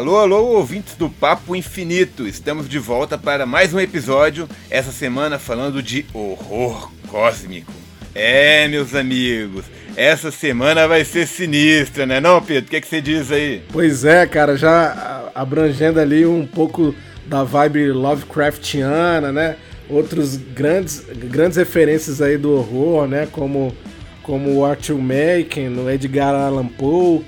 [0.00, 2.26] Alô, alô, ouvintes do Papo Infinito!
[2.26, 7.70] Estamos de volta para mais um episódio, essa semana falando de horror cósmico.
[8.14, 12.64] É, meus amigos, essa semana vai ser sinistra, né não, Pedro?
[12.64, 13.62] O que, é que você diz aí?
[13.70, 16.94] Pois é, cara, já abrangendo ali um pouco
[17.26, 19.56] da vibe Lovecraftiana, né?
[19.86, 23.28] Outros grandes, grandes referências aí do horror, né?
[23.30, 23.76] Como,
[24.22, 27.22] como o Arthur Machen, o Edgar Allan Poe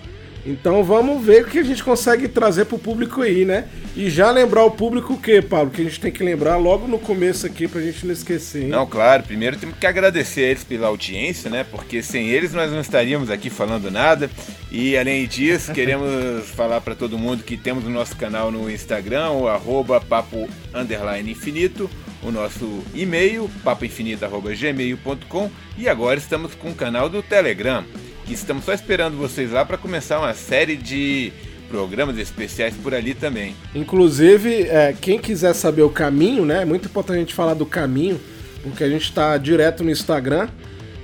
[0.44, 3.68] então vamos ver o que a gente consegue trazer pro público aí, né?
[3.94, 5.70] E já lembrar o público o quê, Pablo?
[5.70, 8.64] Que a gente tem que lembrar logo no começo aqui pra gente não esquecer.
[8.64, 8.68] Hein?
[8.68, 9.22] Não, claro.
[9.22, 11.64] Primeiro temos que agradecer a eles pela audiência, né?
[11.70, 14.28] Porque sem eles nós não estaríamos aqui falando nada.
[14.70, 19.30] E além disso, queremos falar para todo mundo que temos o nosso canal no Instagram,
[19.30, 20.48] o arroba papo
[21.28, 21.88] infinito,
[22.22, 27.84] o nosso e-mail, papoinfinito.gmail.com e agora estamos com o canal do Telegram
[28.32, 31.32] estamos só esperando vocês lá para começar uma série de
[31.68, 33.54] programas especiais por ali também.
[33.74, 36.62] Inclusive, é, quem quiser saber o caminho, né?
[36.62, 38.20] É muito importante a gente falar do caminho,
[38.62, 40.48] porque a gente está direto no Instagram.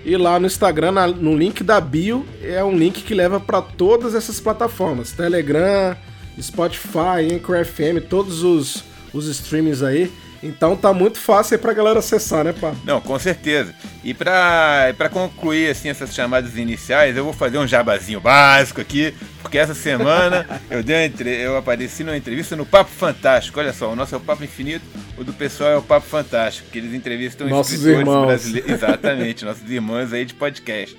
[0.04, 3.60] E lá no Instagram, na, no link da bio, é um link que leva para
[3.62, 5.96] todas essas plataformas: Telegram,
[6.40, 10.10] Spotify, Anchor FM, todos os, os streamings aí.
[10.42, 12.72] Então tá muito fácil aí pra galera acessar, né, pá?
[12.84, 13.74] Não, com certeza.
[14.04, 19.12] E pra, pra concluir, assim, essas chamadas iniciais, eu vou fazer um jabazinho básico aqui,
[19.42, 21.30] porque essa semana eu, dei entre...
[21.30, 23.58] eu apareci numa entrevista no Papo Fantástico.
[23.58, 24.84] Olha só, o nosso é o Papo Infinito,
[25.16, 28.26] o do pessoal é o Papo Fantástico, que eles entrevistam nossos escritores irmãos.
[28.26, 28.70] brasileiros.
[28.70, 30.96] Exatamente, nossos irmãos aí de podcast.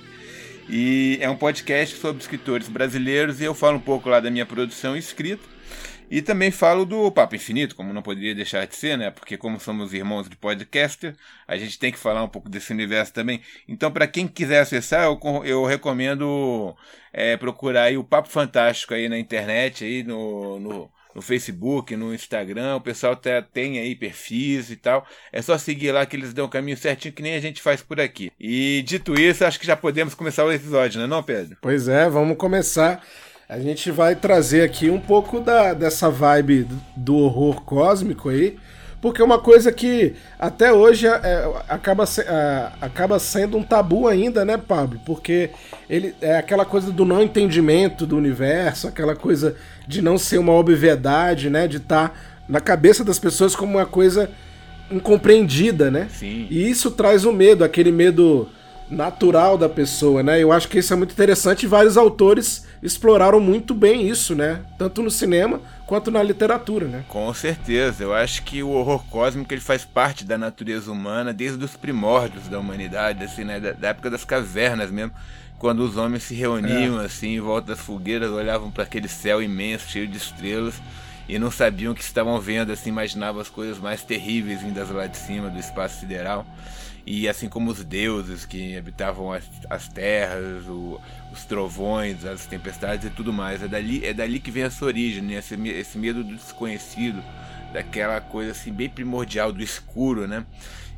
[0.68, 4.46] E é um podcast sobre escritores brasileiros e eu falo um pouco lá da minha
[4.46, 5.42] produção escrita
[6.10, 9.10] e também falo do Papo Infinito, como não poderia deixar de ser, né?
[9.10, 11.14] Porque como somos irmãos de podcaster,
[11.46, 13.40] a gente tem que falar um pouco desse universo também.
[13.68, 16.76] Então, para quem quiser acessar, eu, eu recomendo
[17.12, 22.12] é, procurar aí o Papo Fantástico aí na internet, aí no, no, no Facebook, no
[22.12, 22.74] Instagram.
[22.74, 25.06] O pessoal tá, tem aí perfis e tal.
[25.32, 27.82] É só seguir lá que eles dão o caminho certinho, que nem a gente faz
[27.82, 28.32] por aqui.
[28.38, 31.56] E dito isso, acho que já podemos começar o episódio, né, não, Pedro?
[31.60, 33.00] Pois é, vamos começar.
[33.50, 38.56] A gente vai trazer aqui um pouco da, dessa vibe do horror cósmico aí,
[39.00, 44.06] porque é uma coisa que até hoje é, é acaba, é, acaba sendo um tabu
[44.06, 45.00] ainda, né, Pablo?
[45.04, 45.50] Porque
[45.88, 50.52] ele é aquela coisa do não entendimento do universo, aquela coisa de não ser uma
[50.52, 51.66] obviedade, né?
[51.66, 52.14] De estar tá
[52.48, 54.30] na cabeça das pessoas como uma coisa
[54.92, 56.06] incompreendida, né?
[56.08, 56.46] Sim.
[56.48, 58.48] E isso traz o medo, aquele medo
[58.90, 60.42] natural da pessoa, né?
[60.42, 64.60] Eu acho que isso é muito interessante e vários autores exploraram muito bem isso, né?
[64.76, 67.04] Tanto no cinema quanto na literatura, né?
[67.08, 68.02] Com certeza.
[68.02, 72.48] Eu acho que o horror cósmico ele faz parte da natureza humana desde os primórdios
[72.48, 73.60] da humanidade, assim, né?
[73.60, 75.12] Da, da época das cavernas mesmo,
[75.58, 77.04] quando os homens se reuniam é.
[77.04, 80.74] assim em volta das fogueiras, olhavam para aquele céu imenso, cheio de estrelas
[81.28, 85.06] e não sabiam o que estavam vendo, assim, imaginavam as coisas mais terríveis vindas lá
[85.06, 86.44] de cima do espaço sideral.
[87.06, 91.00] E assim como os deuses que habitavam as, as terras, o,
[91.32, 93.62] os trovões, as tempestades e tudo mais.
[93.62, 95.34] É dali, é dali que vem essa origem, né?
[95.34, 97.22] esse, esse medo do desconhecido,
[97.72, 100.44] daquela coisa assim bem primordial do escuro, né?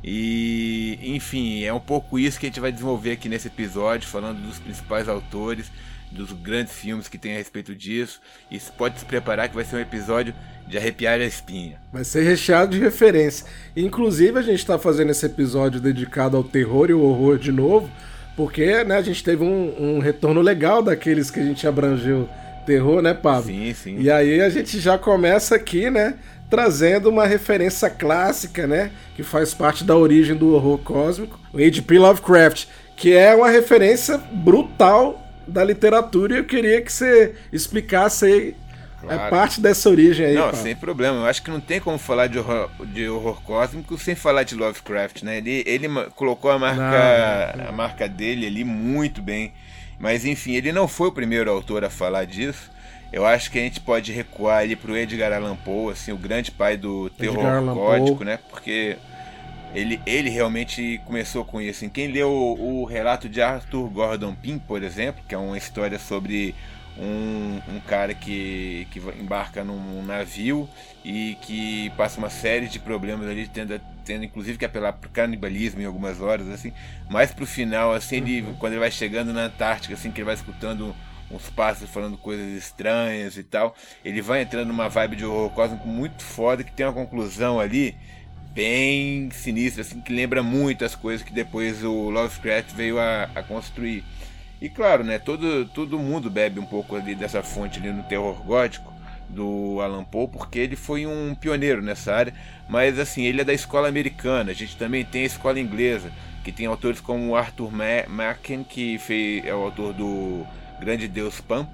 [0.03, 4.41] E enfim, é um pouco isso que a gente vai desenvolver aqui nesse episódio, falando
[4.41, 5.71] dos principais autores,
[6.13, 8.21] dos grandes filmes que tem a respeito disso.
[8.49, 10.33] E pode se preparar que vai ser um episódio
[10.67, 11.79] de arrepiar a espinha.
[11.91, 13.45] Vai ser recheado de referência.
[13.75, 17.89] Inclusive, a gente está fazendo esse episódio dedicado ao terror e ao horror de novo,
[18.35, 22.29] porque né, a gente teve um, um retorno legal daqueles que a gente abrangeu
[22.65, 23.51] terror, né, Pablo?
[23.51, 23.99] Sim, sim.
[23.99, 26.15] E aí a gente já começa aqui, né,
[26.49, 31.99] trazendo uma referência clássica, né, que faz parte da origem do horror cósmico, o H.P.
[31.99, 38.55] Lovecraft, que é uma referência brutal da literatura e eu queria que você explicasse aí
[39.03, 39.21] é claro.
[39.23, 40.35] É parte dessa origem aí.
[40.35, 40.53] Não, pá.
[40.53, 41.17] sem problema.
[41.17, 44.55] Eu acho que não tem como falar de horror, de horror cósmico sem falar de
[44.55, 45.37] Lovecraft, né?
[45.37, 47.69] Ele, ele colocou a marca, não.
[47.69, 49.53] a marca dele ali muito bem.
[49.99, 52.71] Mas enfim, ele não foi o primeiro autor a falar disso.
[53.11, 56.49] Eu acho que a gente pode recuar ali pro Edgar Allan Poe, assim, o grande
[56.49, 58.39] pai do terror gótico, né?
[58.49, 58.97] Porque
[59.73, 61.89] ele, ele realmente começou com isso.
[61.89, 65.97] Quem leu o, o relato de Arthur Gordon Pym, por exemplo, que é uma história
[65.97, 66.53] sobre
[66.97, 70.69] um, um cara que, que embarca num navio
[71.03, 75.81] e que passa uma série de problemas ali, tendo, tendo inclusive que apelar para canibalismo
[75.81, 76.71] em algumas horas, assim,
[77.09, 80.35] mais pro final, assim, ele, quando ele vai chegando na Antártica, assim, que ele vai
[80.35, 80.95] escutando
[81.31, 83.75] uns pássaros falando coisas estranhas e tal,
[84.05, 87.95] ele vai entrando numa vibe de horror cósmico muito foda, que tem uma conclusão ali
[88.53, 93.43] bem sinistra, assim, que lembra muito as coisas que depois o Lovecraft veio a, a
[93.43, 94.03] construir.
[94.61, 98.41] E claro, né, todo, todo mundo bebe um pouco ali dessa fonte ali no terror
[98.43, 98.93] gótico,
[99.29, 102.33] do Alan Poe, porque ele foi um pioneiro nessa área,
[102.69, 106.11] mas assim, ele é da escola americana, a gente também tem a escola inglesa,
[106.43, 107.71] que tem autores como Arthur
[108.07, 110.45] Macken, que fez, é o autor do
[110.79, 111.67] Grande Deus Pan,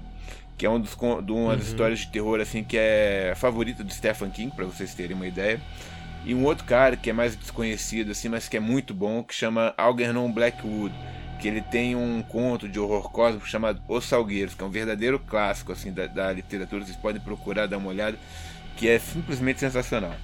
[0.56, 1.70] que é um dos, de uma das uhum.
[1.70, 5.60] histórias de terror assim que é favorita do Stephen King, para vocês terem uma ideia.
[6.24, 9.34] E um outro cara que é mais desconhecido assim, mas que é muito bom, que
[9.34, 10.94] chama Algernon Blackwood,
[11.40, 15.18] que ele tem um conto de horror cósmico chamado Os Salgueiros, que é um verdadeiro
[15.18, 18.18] clássico assim da, da literatura, vocês podem procurar dar uma olhada,
[18.76, 20.14] que é simplesmente sensacional.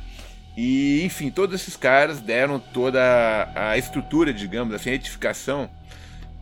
[0.56, 5.68] E, enfim, todos esses caras deram toda a, estrutura, digamos assim, a edificação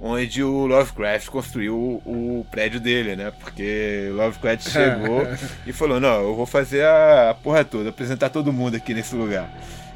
[0.01, 3.33] onde o Lovecraft construiu o, o prédio dele, né?
[3.41, 5.27] Porque Lovecraft chegou
[5.67, 9.51] e falou: Não, eu vou fazer a, porra toda, apresentar todo mundo aqui nesse lugar.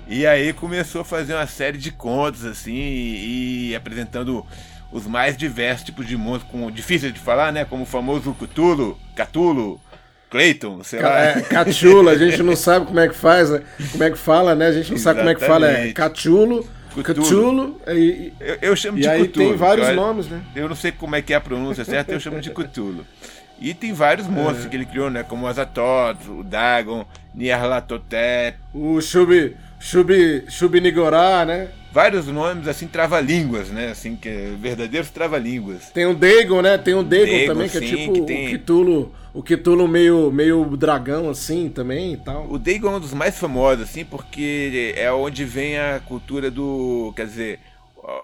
[0.07, 4.45] E aí começou a fazer uma série de contos, assim, e, e apresentando
[4.91, 7.65] os mais diversos tipos de monstros, com, difíceis de falar, né?
[7.65, 9.79] Como o famoso Cthulhu, Cthulhu,
[10.31, 11.21] Clayton, sei lá.
[11.21, 13.63] É, Cachula, a gente não sabe como é que faz, né?
[13.93, 14.67] como é que fala, né?
[14.67, 15.03] A gente não Exatamente.
[15.03, 16.78] sabe como é que fala, é Cachulo.
[17.03, 17.81] Cthulhu.
[17.89, 19.49] E, eu, eu chamo e de aí Cthulhu.
[19.49, 20.43] tem vários nomes, né?
[20.55, 23.07] Eu não sei como é que é a pronúncia certa, eu chamo de Cthulhu.
[23.61, 24.69] E tem vários monstros é.
[24.69, 25.23] que ele criou, né?
[25.25, 27.05] Como o Azatoth, o Dagon,
[27.35, 28.57] Nyarlathotep.
[28.73, 31.69] O Shub, Shub, Shubnigorá, né?
[31.93, 33.91] vários nomes assim trava-línguas, né?
[33.91, 35.91] Assim que é verdadeiros trava-línguas.
[35.91, 36.79] Tem o Dagon, né?
[36.79, 38.55] Tem o Dagon, Dagon também que é sim, é tipo que tem...
[38.55, 42.51] o Cthulhu, o Cthulhu meio meio dragão assim também e tal.
[42.51, 47.13] O Dagon é um dos mais famosos assim, porque é onde vem a cultura do,
[47.15, 47.61] quer dizer,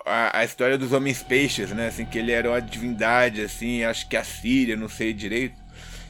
[0.07, 1.89] a, a história dos homens peixes, né?
[1.89, 5.65] Assim que ele era uma divindade assim, acho que a Síria, não sei direito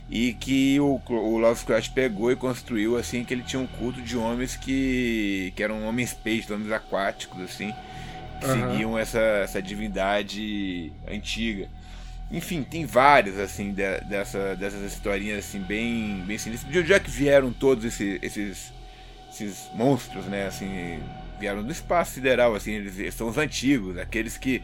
[0.09, 4.17] e que o, o Lovecraft pegou e construiu assim que ele tinha um culto de
[4.17, 7.73] homens que, que eram homens peixes, homens aquáticos assim,
[8.41, 8.71] que uhum.
[8.71, 11.69] seguiam essa, essa divindade antiga.
[12.31, 16.73] Enfim, tem várias assim de, dessa, dessas historinhas assim bem bem sinistras.
[16.73, 18.73] De onde é que vieram todos esses, esses
[19.35, 20.47] esses monstros, né?
[20.47, 21.01] Assim,
[21.39, 24.63] vieram do espaço sideral, assim, eles são os antigos, aqueles que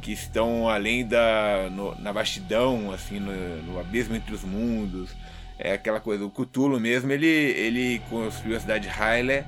[0.00, 5.10] que estão além da no, na vastidão, assim, no, no, abismo entre os mundos.
[5.58, 9.44] É aquela coisa, o Cthulhu mesmo, ele, ele construiu a cidade de Hyler,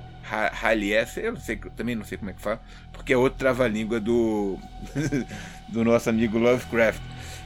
[1.17, 2.61] eu não sei, também não sei como é que fala,
[2.93, 4.59] porque é outro trava-língua do,
[5.69, 7.01] do nosso amigo Lovecraft.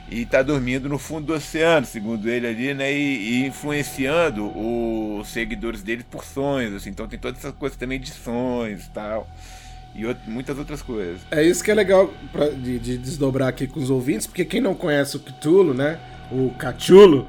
[0.08, 2.93] E está dormindo no fundo do oceano, segundo ele ali, né?
[2.93, 6.91] E, e influenciando os seguidores dele por sonhos, assim.
[6.91, 9.29] Então tem todas essas coisas também de sonhos e tal
[9.97, 11.20] e muitas outras coisas.
[11.31, 14.61] É isso que é legal pra, de, de, desdobrar aqui com os ouvintes, porque quem
[14.61, 15.99] não conhece o Cthulhu, né?
[16.31, 17.26] O Cachulo,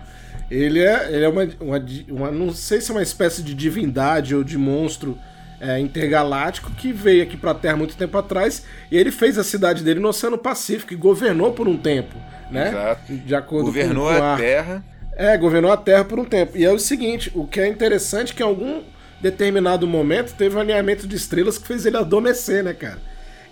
[0.51, 4.35] ele é, ele é uma, uma, uma, Não sei se é uma espécie de divindade
[4.35, 5.17] ou de monstro
[5.59, 9.83] é, intergaláctico que veio aqui pra Terra muito tempo atrás e ele fez a cidade
[9.83, 12.15] dele no Oceano Pacífico e governou por um tempo,
[12.51, 12.69] né?
[12.69, 13.13] Exato.
[13.13, 14.83] De acordo governou com, com a, a Terra.
[15.15, 16.55] É, governou a Terra por um tempo.
[16.55, 18.83] E é o seguinte, o que é interessante é que algum
[19.19, 22.99] determinado momento teve um alinhamento de estrelas que fez ele adormecer, né, cara?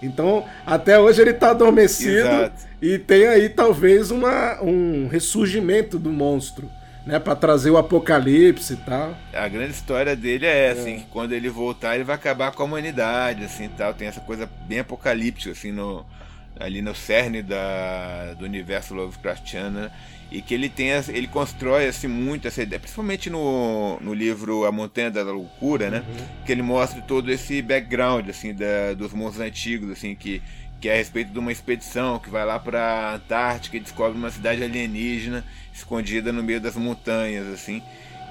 [0.01, 2.67] Então, até hoje ele tá adormecido Exato.
[2.81, 6.69] e tem aí talvez uma, um ressurgimento do monstro,
[7.05, 9.15] né, para trazer o apocalipse e tal.
[9.33, 10.97] A grande história dele é, assim, é.
[10.97, 14.49] que quando ele voltar ele vai acabar com a humanidade, assim, tal, tem essa coisa
[14.67, 16.05] bem apocalíptica assim no
[16.57, 19.91] ali no cerne da, do universo Lovecraftiano, né?
[20.31, 24.71] e que ele tem ele constrói assim muito essa ideia, principalmente no, no livro A
[24.71, 26.03] Montanha da Loucura, né?
[26.07, 26.25] Uhum.
[26.45, 30.41] Que ele mostra todo esse background assim da, dos monstros antigos, assim que
[30.79, 34.29] que é a respeito de uma expedição que vai lá para Antártica e descobre uma
[34.29, 37.81] cidade alienígena escondida no meio das montanhas, assim,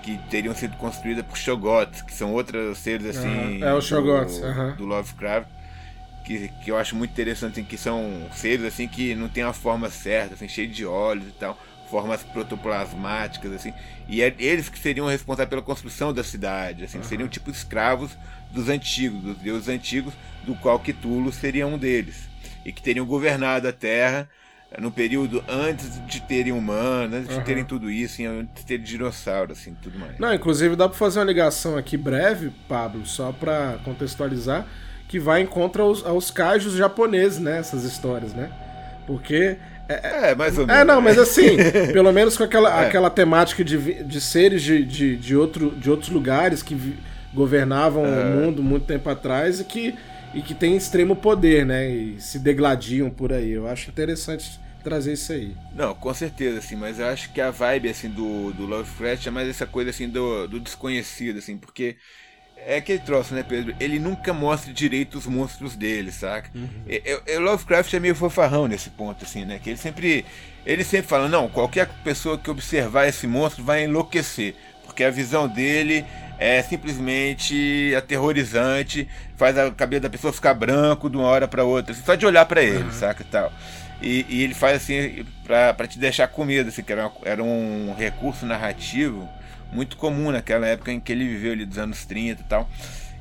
[0.02, 3.64] que teriam sido construídas por Shogots, que são outros seres assim uhum.
[3.64, 4.76] é, o Shogots, do, uhum.
[4.76, 5.48] do Lovecraft.
[6.24, 9.52] Que, que eu acho muito interessante, assim, que são seres assim que não tem a
[9.52, 11.58] forma certa, assim, cheio de olhos e tal
[11.94, 13.72] formas protoplasmáticas, assim,
[14.08, 17.04] e é eles que seriam responsáveis pela construção da cidade, assim, uhum.
[17.04, 18.16] seriam tipo escravos
[18.50, 22.28] dos antigos, dos deuses antigos, do qual Cthulhu seria um deles,
[22.64, 24.28] e que teriam governado a Terra
[24.70, 27.38] eh, no período antes de terem humanos, antes uhum.
[27.40, 30.18] de terem tudo isso, antes de terem dinossauros, assim, tudo mais.
[30.18, 34.66] Não, inclusive dá para fazer uma ligação aqui breve, Pablo, só para contextualizar,
[35.08, 38.50] que vai em contra aos, aos cajos japoneses, né, essas histórias, né?
[39.06, 40.80] Porque é, é, mais ou menos.
[40.80, 41.56] É, não, mas assim,
[41.92, 42.86] pelo menos com aquela, é.
[42.86, 46.96] aquela temática de, de seres de, de, de, outro, de outros lugares que
[47.32, 48.08] governavam é.
[48.08, 49.94] o mundo muito tempo atrás e que,
[50.34, 51.88] e que têm extremo poder, né?
[51.88, 53.52] E se degladiam por aí.
[53.52, 55.56] Eu acho interessante trazer isso aí.
[55.74, 59.30] Não, com certeza, assim, mas eu acho que a vibe, assim, do, do Lovecraft é
[59.30, 61.96] mais essa coisa, assim, do, do desconhecido, assim, porque
[62.66, 63.74] é aquele troço, né, Pedro?
[63.78, 66.50] Ele nunca mostra direito os monstros dele, saca?
[66.54, 66.68] Uhum.
[66.86, 69.58] Eu, eu, Lovecraft é meio fofarrão nesse ponto, assim, né?
[69.62, 70.24] Que ele sempre.
[70.66, 74.54] Ele sempre fala, não, qualquer pessoa que observar esse monstro vai enlouquecer.
[74.86, 76.04] porque a visão dele
[76.44, 81.92] é simplesmente aterrorizante, faz a cabeça da pessoa ficar branco de uma hora para outra,
[81.92, 82.92] assim, só de olhar para ele, uhum.
[82.92, 83.50] saca e tal.
[84.02, 87.42] E, e, ele faz assim para te deixar com medo, assim, que era, uma, era
[87.42, 89.26] um recurso narrativo
[89.72, 92.68] muito comum naquela época em que ele viveu ali dos anos 30 e tal.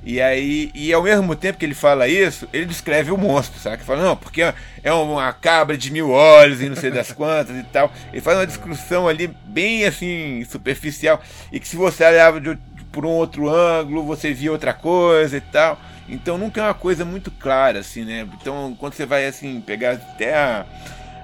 [0.05, 3.77] E aí, e ao mesmo tempo que ele fala isso, ele descreve o monstro, sabe?
[3.77, 4.41] Ele fala, não, porque
[4.83, 7.89] é uma cabra de mil olhos e não sei das quantas e tal.
[8.11, 11.23] Ele faz uma descrição ali bem assim, superficial.
[11.53, 12.57] E que se você olhava de,
[12.93, 15.81] por um outro ângulo, você via outra coisa e tal.
[16.07, 18.25] Então nunca é uma coisa muito clara, assim, né?
[18.39, 20.65] Então quando você vai assim, pegar até a,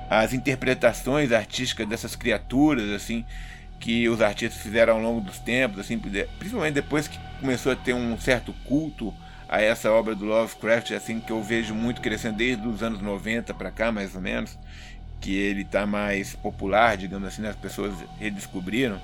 [0.09, 3.23] as interpretações artísticas dessas criaturas, assim,
[3.79, 7.93] que os artistas fizeram ao longo dos tempos, assim, principalmente depois que começou a ter
[7.93, 9.13] um certo culto
[9.47, 13.53] a essa obra do Lovecraft, assim que eu vejo muito crescendo desde os anos 90
[13.53, 14.57] para cá, mais ou menos,
[15.21, 17.49] que ele está mais popular, digamos assim, né?
[17.49, 18.99] as pessoas redescobriram,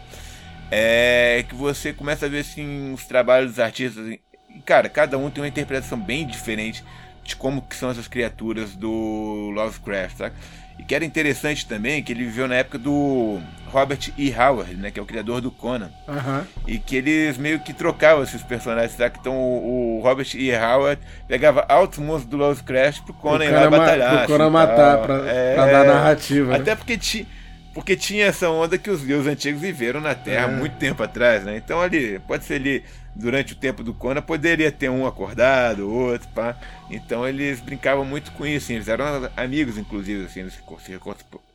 [0.72, 4.20] é que você começa a ver assim os trabalhos dos artistas, e,
[4.66, 6.84] cara, cada um tem uma interpretação bem diferente
[7.24, 10.36] de como que são essas criaturas do Lovecraft, sabe?
[10.78, 14.34] E que era interessante também que ele viveu na época do Robert E.
[14.34, 15.90] Howard, né, que é o criador do Conan.
[16.08, 16.44] Uhum.
[16.68, 19.08] E que eles meio que trocavam esses personagens, tá?
[19.08, 20.54] Então o, o Robert E.
[20.54, 24.18] Howard pegava altos monstros do Lovecraft pro Conan ir lá batalhar.
[24.26, 26.56] Pro Conan matar, pra, é, pra, dar narrativa.
[26.56, 26.76] Até né?
[26.76, 27.26] porque tinha.
[27.75, 30.55] Porque tinha essa onda que os deuses antigos viveram na Terra é.
[30.55, 31.58] muito tempo atrás, né?
[31.58, 36.25] Então ali, pode ser ali durante o tempo do Conan, poderia ter um acordado, outro,
[36.29, 36.58] pá.
[36.89, 40.62] Então eles brincavam muito com isso, assim, eles eram amigos, inclusive, assim, eles se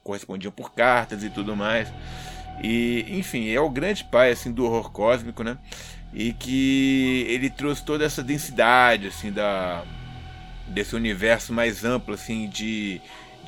[0.04, 1.88] correspondiam por cartas e tudo mais.
[2.62, 5.56] E, enfim, é o grande pai, assim, do horror cósmico, né?
[6.12, 9.84] E que ele trouxe toda essa densidade, assim, da
[10.68, 13.00] desse universo mais amplo, assim, de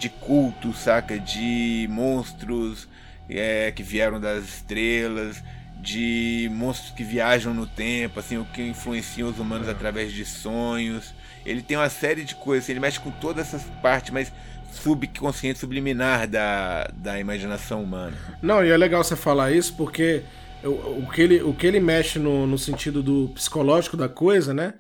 [0.03, 1.19] de culto, saca?
[1.19, 2.89] De monstros
[3.31, 5.43] é, que vieram das estrelas,
[5.81, 9.71] de monstros que viajam no tempo, assim, o que influenciam os humanos é.
[9.71, 11.15] através de sonhos.
[11.47, 14.33] Ele tem uma série de coisas, assim, ele mexe com todas essas partes mais
[14.73, 18.17] subconsciente, subliminar da, da imaginação humana.
[18.41, 20.23] Não, e é legal você falar isso porque
[20.65, 24.53] o, o, que, ele, o que ele mexe no, no sentido do psicológico da coisa,
[24.53, 24.75] né?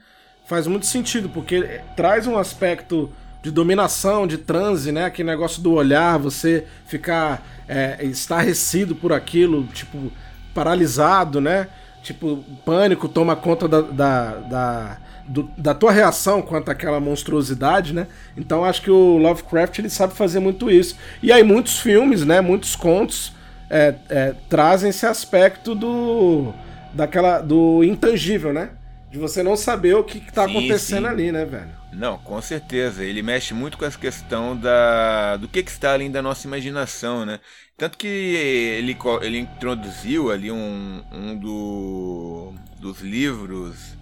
[0.46, 5.04] Faz muito sentido, porque traz um aspecto de dominação, de transe, né?
[5.04, 10.12] Aquele negócio do olhar, você ficar é, estarrecido por aquilo, tipo,
[10.54, 11.66] paralisado, né?
[12.02, 18.06] Tipo, pânico toma conta da, da, da, do, da tua reação quanto àquela monstruosidade, né?
[18.36, 20.96] Então acho que o Lovecraft ele sabe fazer muito isso.
[21.22, 22.40] E aí muitos filmes, né?
[22.40, 23.32] Muitos contos
[23.68, 26.52] é, é, trazem esse aspecto do
[26.92, 28.70] daquela do intangível, né?
[29.10, 31.10] De você não saber o que, está acontecendo sim.
[31.10, 31.81] ali, né, velho?
[31.92, 33.04] Não, com certeza.
[33.04, 37.26] Ele mexe muito com essa questão da do que, que está além da nossa imaginação,
[37.26, 37.38] né?
[37.76, 43.96] Tanto que ele, ele introduziu ali um, um do, dos livros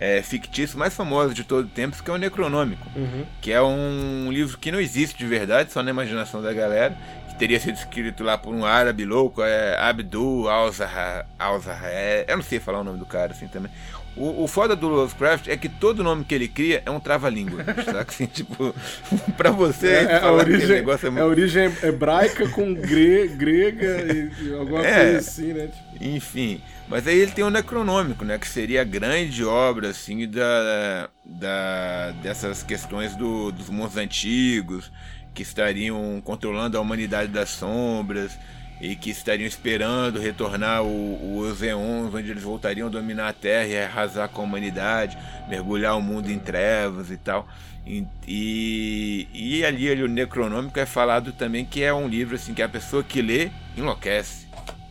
[0.00, 2.86] é, fictícios mais famosos de todo o tempo, que é o Necronômico.
[2.96, 3.26] Uhum.
[3.40, 6.96] Que é um livro que não existe de verdade, só na imaginação da galera.
[7.28, 11.26] Que teria sido escrito lá por um árabe louco, é Abdul Al-Zahar.
[11.38, 13.70] Al é, eu não sei falar o nome do cara assim também.
[14.18, 17.64] O, o foda do Lovecraft é que todo nome que ele cria é um trava-língua.
[17.84, 17.98] sabe?
[17.98, 18.74] Assim, tipo,
[19.36, 19.88] pra você.
[19.88, 21.18] É, é a, origem, é, muito...
[21.18, 25.68] é origem hebraica com gre, grega e, alguma é, coisa assim, né?
[25.68, 26.04] Tipo...
[26.04, 26.60] Enfim.
[26.88, 28.38] Mas aí ele tem o Necronômico, né?
[28.38, 34.90] Que seria a grande obra, assim, da, da, dessas questões do, dos mundos antigos,
[35.34, 38.36] que estariam controlando a humanidade das sombras
[38.80, 43.66] e que estariam esperando retornar o, os Eons, onde eles voltariam a dominar a Terra
[43.66, 45.18] e arrasar com a humanidade,
[45.48, 47.48] mergulhar o mundo em trevas e tal.
[47.86, 52.52] E, e, e ali, ali o Necronômico é falado também que é um livro assim
[52.52, 54.48] que a pessoa que lê enlouquece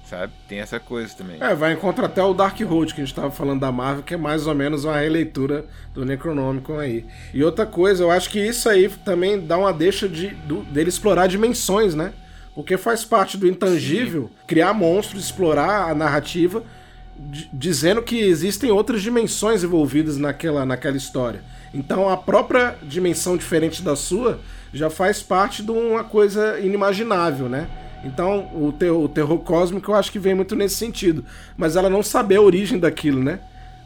[0.08, 0.32] sabe?
[0.48, 1.38] Tem essa coisa também.
[1.40, 4.14] É, vai encontrar até o Dark Road que a gente estava falando da Marvel, que
[4.14, 7.06] é mais ou menos uma releitura do Necronômico aí.
[7.34, 10.90] E outra coisa, eu acho que isso aí também dá uma deixa de, do, dele
[10.90, 12.14] explorar dimensões, né?
[12.58, 14.46] Porque faz parte do intangível Sim.
[14.48, 16.64] criar monstros, explorar a narrativa,
[17.54, 21.44] dizendo que existem outras dimensões envolvidas naquela, naquela história.
[21.72, 24.40] Então a própria dimensão diferente da sua
[24.74, 27.70] já faz parte de uma coisa inimaginável, né?
[28.04, 31.24] Então o, ter o terror cósmico eu acho que vem muito nesse sentido.
[31.56, 33.40] Mas ela não saber a origem daquilo, né?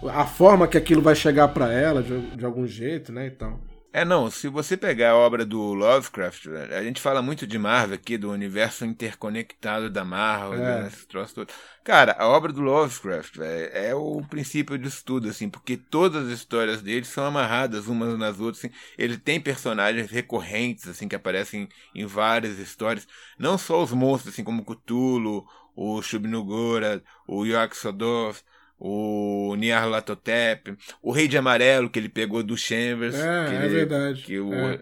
[0.07, 3.27] A forma que aquilo vai chegar para ela de, de algum jeito, né?
[3.27, 3.59] Então.
[3.93, 7.95] É, não, se você pegar a obra do Lovecraft, a gente fala muito de Marvel
[7.95, 10.87] aqui, do universo interconectado da Marvel, é.
[10.87, 11.51] esse troço todo.
[11.83, 16.31] Cara, a obra do Lovecraft é, é o princípio disso tudo, assim, porque todas as
[16.31, 18.73] histórias dele são amarradas umas nas outras, assim.
[18.97, 23.05] Ele tem personagens recorrentes, assim, que aparecem em várias histórias.
[23.37, 28.43] Não só os monstros, assim, como Cthulhu, o o Shub-Nugora, o Yog-Sothoth,
[28.83, 33.13] o Nyarlathotep, o Rei de Amarelo que ele pegou do Chambers.
[33.13, 34.23] É, é ele, verdade.
[34.23, 34.81] Que o, é.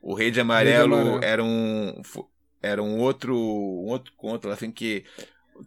[0.00, 1.24] o Rei de Amarelo, Rei de Amarelo.
[1.24, 2.02] era um
[2.62, 5.04] era um outro um outro conto assim que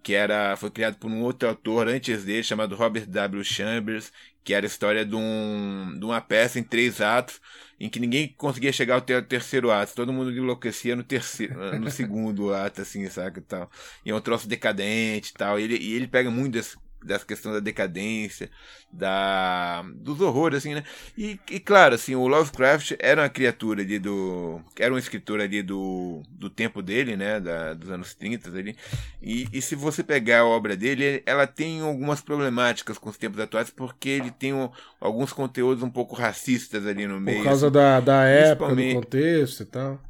[0.01, 3.43] que era foi criado por um outro autor antes dele chamado Robert W.
[3.43, 4.13] Chambers,
[4.45, 7.41] que era a história de, um, de uma peça em três atos
[7.77, 12.53] em que ninguém conseguia chegar ao terceiro ato, todo mundo enlouquecia no terceiro, no segundo
[12.53, 13.69] ato, assim, saca, e tal.
[14.03, 15.59] E é um troço decadente e tal.
[15.59, 18.49] E ele, e ele pega muito desse, dessa questão da decadência,
[18.91, 20.83] da dos horrores assim, né?
[21.17, 25.61] E, e, claro, assim, o Lovecraft era uma criatura ali do era um escritor ali
[25.61, 28.75] do, do tempo dele, né, da, dos anos 30 ali.
[29.21, 33.39] E, e se você pegar a obra dele, ela tem algumas problemáticas com os tempos
[33.39, 37.39] atuais porque ele tem um, alguns conteúdos um pouco racistas ali no meio.
[37.39, 40.01] Por causa assim, da, da época, do contexto e tal.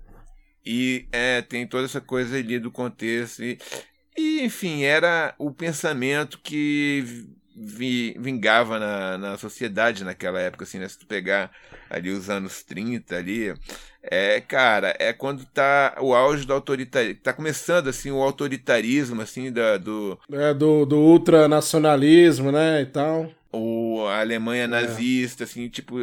[0.66, 3.42] E é, tem toda essa coisa ali do contexto.
[3.42, 3.58] E,
[4.18, 10.88] e, enfim, era o pensamento que vi, vingava na, na sociedade naquela época, assim, né?
[10.88, 11.52] Se tu pegar
[11.90, 13.54] ali os anos 30 ali,
[14.04, 19.52] é, cara, é quando tá o auge do autoritarismo, tá começando, assim, o autoritarismo, assim,
[19.52, 20.20] da, do...
[20.32, 23.32] É, do, do ultranacionalismo, né, e tal.
[23.52, 24.68] O, a Alemanha é.
[24.68, 25.96] nazista, assim, tipo,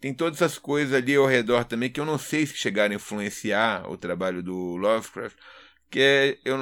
[0.00, 2.96] tem todas essas coisas ali ao redor também que eu não sei se chegaram a
[2.96, 5.36] influenciar o trabalho do Lovecraft,
[5.90, 6.58] que é, eu,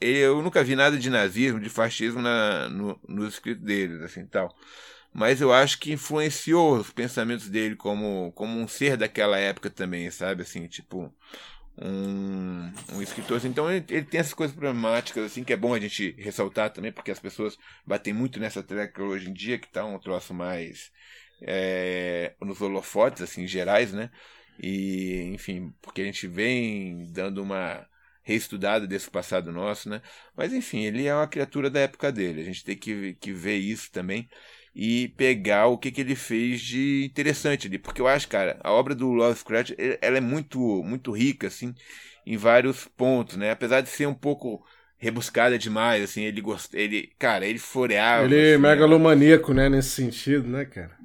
[0.00, 4.54] eu nunca vi nada de nazismo, de fascismo na, no, nos escritos deles, assim, tal.
[5.12, 10.10] Mas eu acho que influenciou os pensamentos dele como, como um ser daquela época também,
[10.10, 10.42] sabe?
[10.42, 11.12] Assim, tipo,
[11.80, 13.38] um, um escritor.
[13.38, 13.48] Assim.
[13.48, 16.92] Então ele, ele, tem essas coisas problemáticas, assim, que é bom a gente ressaltar também,
[16.92, 17.56] porque as pessoas
[17.86, 20.90] batem muito nessa tecla hoje em dia, que tá um troço mais
[21.42, 24.10] é, nos holofotes, assim, gerais, né?
[24.60, 27.86] E, enfim, porque a gente vem dando uma
[28.28, 30.02] reestudado desse passado nosso, né?
[30.36, 32.42] Mas enfim, ele é uma criatura da época dele.
[32.42, 34.28] A gente tem que, que ver isso também
[34.74, 37.78] e pegar o que, que ele fez de interessante ali.
[37.78, 41.74] Porque eu acho, cara, a obra do Lovecraft ela é muito, muito rica, assim,
[42.26, 43.50] em vários pontos, né?
[43.50, 44.62] Apesar de ser um pouco
[44.98, 46.74] rebuscada demais, assim, ele gost...
[46.74, 48.26] ele, cara, ele floreava.
[48.26, 50.98] Ele é assim, megalomaníaco, né, nesse sentido, né, cara?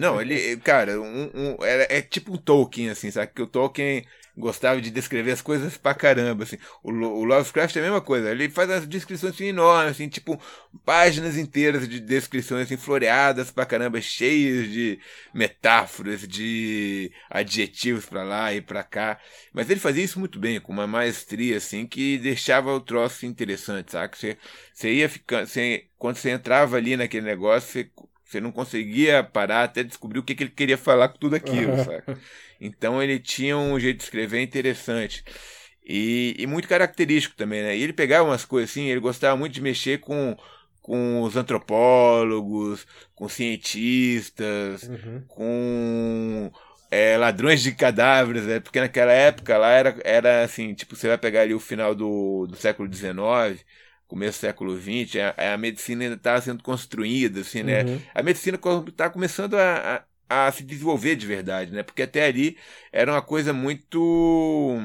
[0.00, 3.32] Não, ele, cara, um, um, é, é, tipo um Tolkien, assim, sabe?
[3.34, 6.56] Que o Tolkien gostava de descrever as coisas pra caramba, assim.
[6.82, 10.40] O, o Lovecraft é a mesma coisa, ele faz as descrições assim, enormes, assim, tipo,
[10.84, 14.98] páginas inteiras de descrições assim, floreadas pra caramba, cheias de
[15.34, 19.18] metáforas, de adjetivos pra lá e pra cá.
[19.52, 23.92] Mas ele fazia isso muito bem, com uma maestria, assim, que deixava o troço interessante,
[23.92, 24.16] sabe?
[24.16, 24.38] Você,
[24.72, 27.90] você ia ficando, você, quando você entrava ali naquele negócio, você
[28.32, 31.76] você não conseguia parar até descobrir o que, que ele queria falar com tudo aquilo,
[31.84, 32.02] sabe?
[32.60, 35.22] Então ele tinha um jeito de escrever interessante.
[35.84, 37.76] E, e, muito característico também, né?
[37.76, 40.36] E ele pegava umas coisas assim, ele gostava muito de mexer com,
[40.80, 45.24] com os antropólogos, com cientistas, uhum.
[45.26, 46.52] com
[46.90, 48.60] é, ladrões de cadáveres, né?
[48.60, 52.46] Porque naquela época lá era, era assim, tipo, você vai pegar ali o final do,
[52.46, 53.64] do século XIX,
[54.12, 57.82] começo do século XX, a, a medicina ainda estava sendo construída, assim, né?
[57.82, 58.00] Uhum.
[58.14, 61.82] A medicina está começando a, a se desenvolver de verdade, né?
[61.82, 62.56] Porque até ali
[62.92, 64.78] era uma coisa muito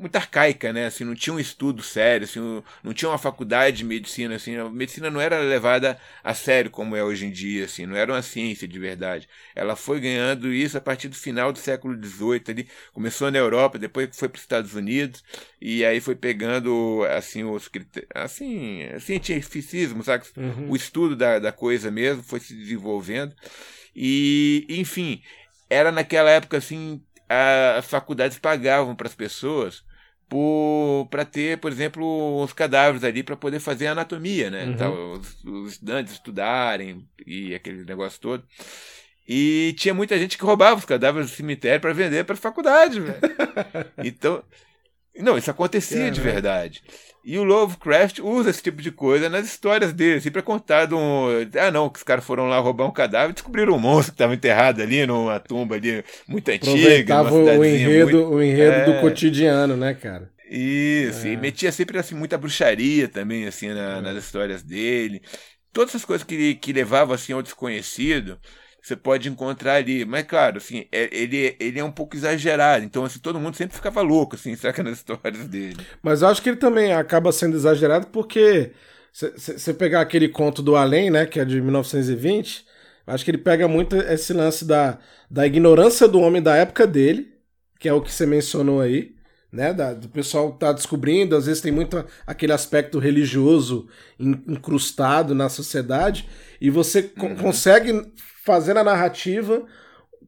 [0.00, 0.86] muito arcaica, né?
[0.86, 2.40] Assim, não tinha um estudo sério, assim,
[2.82, 6.96] não tinha uma faculdade de medicina, assim, a medicina não era levada a sério como
[6.96, 9.28] é hoje em dia, assim, não era uma ciência de verdade.
[9.54, 13.78] Ela foi ganhando isso a partir do final do século XVIII, ali, começou na Europa,
[13.78, 15.22] depois foi para os Estados Unidos
[15.60, 17.70] e aí foi pegando, assim, os
[18.14, 20.24] assim, cientificismo, sabe?
[20.36, 20.70] Uhum.
[20.70, 23.34] O estudo da, da coisa mesmo foi se desenvolvendo.
[23.94, 25.22] E, enfim,
[25.68, 29.84] era naquela época assim, as faculdades pagavam para as pessoas
[31.10, 34.64] para ter, por exemplo, os cadáveres ali para poder fazer anatomia, né?
[34.64, 34.70] Uhum.
[34.70, 38.44] Então, os, os, estudantes estudarem e aquele negócio todo.
[39.26, 43.00] E tinha muita gente que roubava os cadáveres do cemitério para vender para a faculdade,
[43.00, 43.18] velho.
[44.04, 44.42] então,
[45.16, 46.80] não, isso acontecia é, de né?
[47.22, 50.20] E o Lovecraft usa esse tipo de coisa nas histórias dele.
[50.20, 51.26] Sempre é contado um.
[51.58, 54.14] Ah, não, que os caras foram lá roubar um cadáver e descobriram um monstro que
[54.14, 57.20] estava enterrado ali numa tumba ali muito antiga.
[57.20, 58.34] Aproveitava o enredo, muito...
[58.34, 58.84] o enredo é...
[58.86, 60.30] do cotidiano, né, cara?
[60.50, 61.32] Isso, é.
[61.32, 64.00] e metia sempre assim, muita bruxaria também, assim, na, é.
[64.00, 65.22] nas histórias dele.
[65.72, 68.38] Todas essas coisas que, que levavam assim, ao desconhecido
[68.82, 70.04] você pode encontrar ali.
[70.04, 72.84] Mas, claro, assim, é, ele, ele é um pouco exagerado.
[72.84, 75.76] Então, assim, todo mundo sempre ficava louco, assim, saca nas histórias dele.
[76.02, 78.72] Mas eu acho que ele também acaba sendo exagerado porque
[79.12, 82.64] você pegar aquele conto do Além, né, que é de 1920,
[83.06, 87.34] acho que ele pega muito esse lance da, da ignorância do homem da época dele,
[87.78, 89.14] que é o que você mencionou aí,
[89.52, 89.72] né?
[89.72, 93.88] Da, do pessoal tá descobrindo, às vezes tem muito aquele aspecto religioso
[94.18, 96.28] incrustado na sociedade,
[96.60, 97.34] e você uhum.
[97.34, 98.12] co consegue
[98.44, 99.64] fazer na narrativa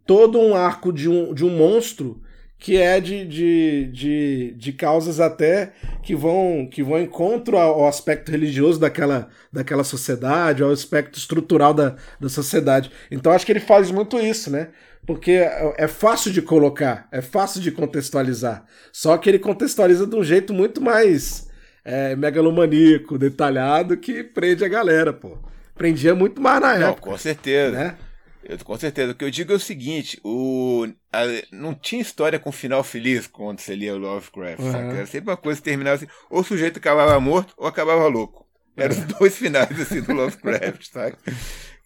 [0.07, 2.21] todo um arco de um, de um monstro
[2.59, 8.31] que é de, de, de, de causas até que vão que vão encontro ao aspecto
[8.31, 12.91] religioso daquela, daquela sociedade, ao aspecto estrutural da, da sociedade.
[13.11, 14.69] Então acho que ele faz muito isso, né?
[15.05, 18.65] Porque é, é fácil de colocar, é fácil de contextualizar.
[18.93, 21.49] Só que ele contextualiza de um jeito muito mais
[21.85, 25.37] é, megalomaníaco, detalhado, que prende a galera, pô.
[25.83, 27.11] Prendia muito mais na Não, época.
[27.11, 27.77] Com certeza.
[27.77, 27.99] Né?
[28.45, 29.11] Eu, com certeza.
[29.11, 33.27] O que eu digo é o seguinte: o, a, não tinha história com final feliz
[33.27, 34.61] quando você lia Lovecraft.
[34.61, 34.91] Uhum.
[34.93, 38.47] Era sempre uma coisa que terminava assim: ou o sujeito acabava morto ou acabava louco.
[38.77, 41.17] Eram os dois finais assim, do Lovecraft, sabe?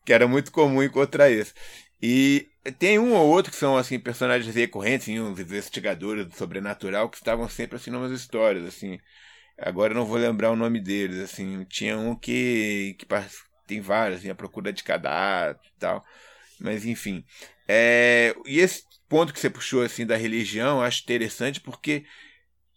[0.05, 1.55] Que era muito comum encontrar isso.
[2.03, 2.47] E
[2.79, 7.17] tem um ou outro que são assim personagens recorrentes, assim, uns investigadores do sobrenatural que
[7.17, 8.99] estavam sempre assim nas histórias, assim.
[9.59, 11.65] Agora eu não vou lembrar o nome deles, assim.
[11.65, 13.07] Tinha um que que
[13.67, 16.05] tem vários, assim, a procura de cadáver e tal.
[16.61, 17.25] Mas enfim.
[17.69, 22.05] É, e esse ponto que você puxou assim da religião, eu acho interessante porque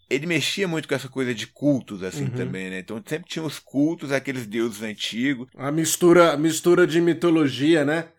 [0.10, 2.32] ele mexia muito com essa coisa de cultos assim uhum.
[2.32, 2.80] também, né?
[2.80, 5.48] Então sempre tinha os cultos, aqueles deuses antigos.
[5.56, 8.10] A mistura, mistura de mitologia, né?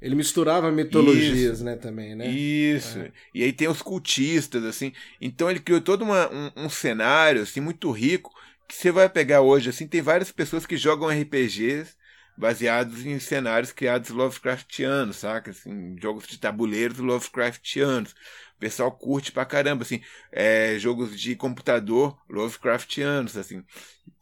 [0.00, 1.64] Ele misturava mitologias, Isso.
[1.64, 2.28] né, também, né?
[2.28, 3.00] Isso.
[3.00, 3.10] É.
[3.34, 4.92] E aí tem os cultistas, assim.
[5.20, 8.32] Então ele criou todo uma, um, um cenário, assim, muito rico,
[8.68, 11.97] que você vai pegar hoje, assim, tem várias pessoas que jogam RPGs
[12.38, 15.50] baseados em cenários criados Lovecraftianos, saca?
[15.50, 18.12] Assim, jogos de tabuleiros Lovecraftianos.
[18.12, 23.64] O pessoal curte pra caramba, assim, é, jogos de computador Lovecraftianos, assim.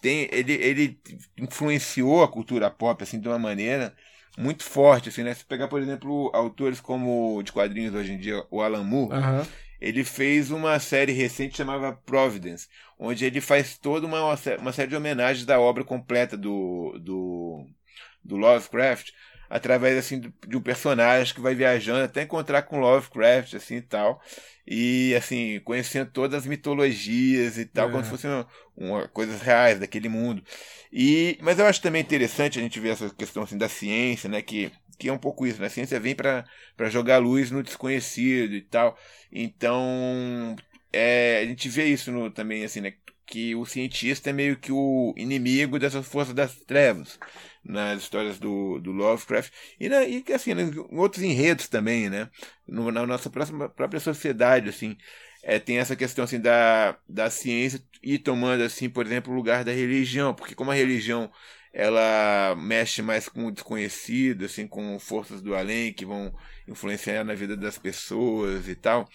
[0.01, 1.01] Tem, ele, ele
[1.39, 3.95] influenciou a cultura pop, assim, de uma maneira
[4.37, 5.35] muito forte, assim, né?
[5.35, 9.47] Se pegar, por exemplo, autores como de quadrinhos hoje em dia, o Alan Moore, uhum.
[9.81, 14.21] ele fez uma série recente chamada Providence, onde ele faz toda uma,
[14.59, 17.67] uma série de homenagens da obra completa do, do
[18.27, 19.11] do Lovecraft
[19.49, 24.21] através assim de um personagem que vai viajando até encontrar com Lovecraft assim e tal
[24.67, 27.93] e assim conhecendo todas as mitologias e tal é.
[27.93, 30.43] como se fossem uma, uma, coisas reais daquele mundo
[30.93, 34.43] e mas eu acho também interessante a gente ver essa questão assim da ciência né
[34.43, 35.67] que que é um pouco isso né?
[35.67, 36.45] a ciência vem para
[36.89, 38.99] jogar luz no desconhecido e tal
[39.31, 40.57] então
[40.93, 42.95] é, a gente vê isso no, também assim né
[43.27, 47.19] que o cientista é meio que o inimigo dessas forças das trevas
[47.65, 52.31] nas histórias do, do Lovecraft e, na, e assim, em outros enredos também, né?
[52.67, 54.97] No, na nossa próxima, própria sociedade, assim.
[55.43, 59.63] É, tem essa questão assim da, da ciência e tomando assim por exemplo o lugar
[59.63, 61.31] da religião porque como a religião
[61.73, 66.35] ela mexe mais com o desconhecido assim com forças do além que vão
[66.67, 69.09] influenciar na vida das pessoas e tal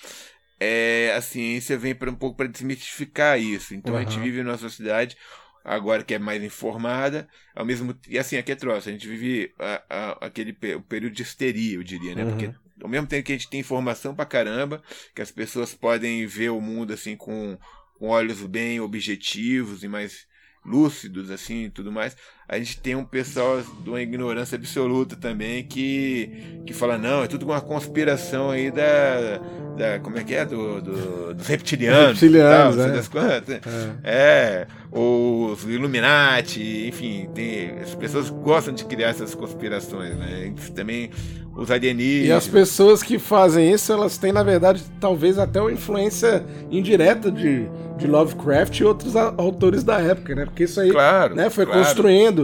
[0.63, 3.99] é, a ciência vem para um pouco para desmistificar isso então uhum.
[3.99, 5.17] a gente vive numa sociedade
[5.63, 9.53] agora que é mais informada, ao mesmo e assim, aqui é troço, a gente vive
[9.59, 12.23] a, a, aquele o período de histeria, eu diria, né?
[12.23, 12.29] Uhum.
[12.31, 14.81] Porque ao mesmo tempo que a gente tem informação pra caramba,
[15.15, 17.57] que as pessoas podem ver o mundo assim com,
[17.97, 20.27] com olhos bem objetivos e mais
[20.65, 22.15] lúcidos assim, tudo mais
[22.51, 27.27] a gente tem um pessoal de uma ignorância absoluta também que, que fala, não, é
[27.27, 29.39] tudo uma conspiração aí da.
[29.77, 30.45] da como é que é?
[30.45, 32.19] Do, do dos reptilianos.
[32.19, 32.91] Reptilianos, tal, é.
[32.91, 33.55] Das quantas.
[33.55, 33.57] É.
[34.03, 34.67] é.
[34.91, 40.53] Os Illuminati, enfim, tem, as pessoas gostam de criar essas conspirações, né?
[40.75, 41.09] Também
[41.55, 42.27] os alienígenas.
[42.27, 47.31] E as pessoas que fazem isso, elas têm, na verdade, talvez até uma influência indireta
[47.31, 50.45] de, de Lovecraft e outros autores da época, né?
[50.45, 51.81] Porque isso aí claro, né, foi claro.
[51.81, 52.40] construindo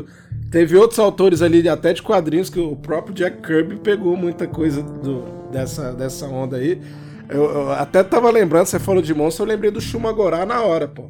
[0.50, 4.82] Teve outros autores ali, até de quadrinhos, que o próprio Jack Kirby pegou muita coisa
[4.82, 6.82] do, dessa, dessa onda aí.
[7.30, 10.88] Eu, eu, até tava lembrando, você falou de monstro, eu lembrei do Shumagorá na hora,
[10.88, 11.04] pô.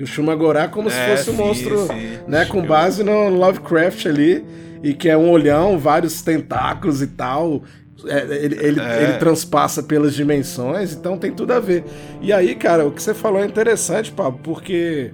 [0.00, 2.18] o Shumagorá como é, se fosse um monstro, sim.
[2.26, 4.44] né, com base no Lovecraft ali,
[4.82, 7.62] e que é um olhão, vários tentáculos e tal.
[8.04, 9.04] É, ele, ele, é.
[9.04, 11.84] ele, transpassa pelas dimensões, então tem tudo a ver.
[12.20, 15.12] E aí, cara, o que você falou é interessante, Pablo, porque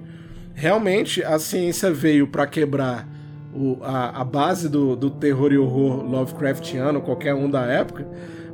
[0.59, 3.07] realmente a ciência veio para quebrar
[3.55, 8.05] o, a, a, base do, do terror e horror Lovecraftiano, qualquer um da época,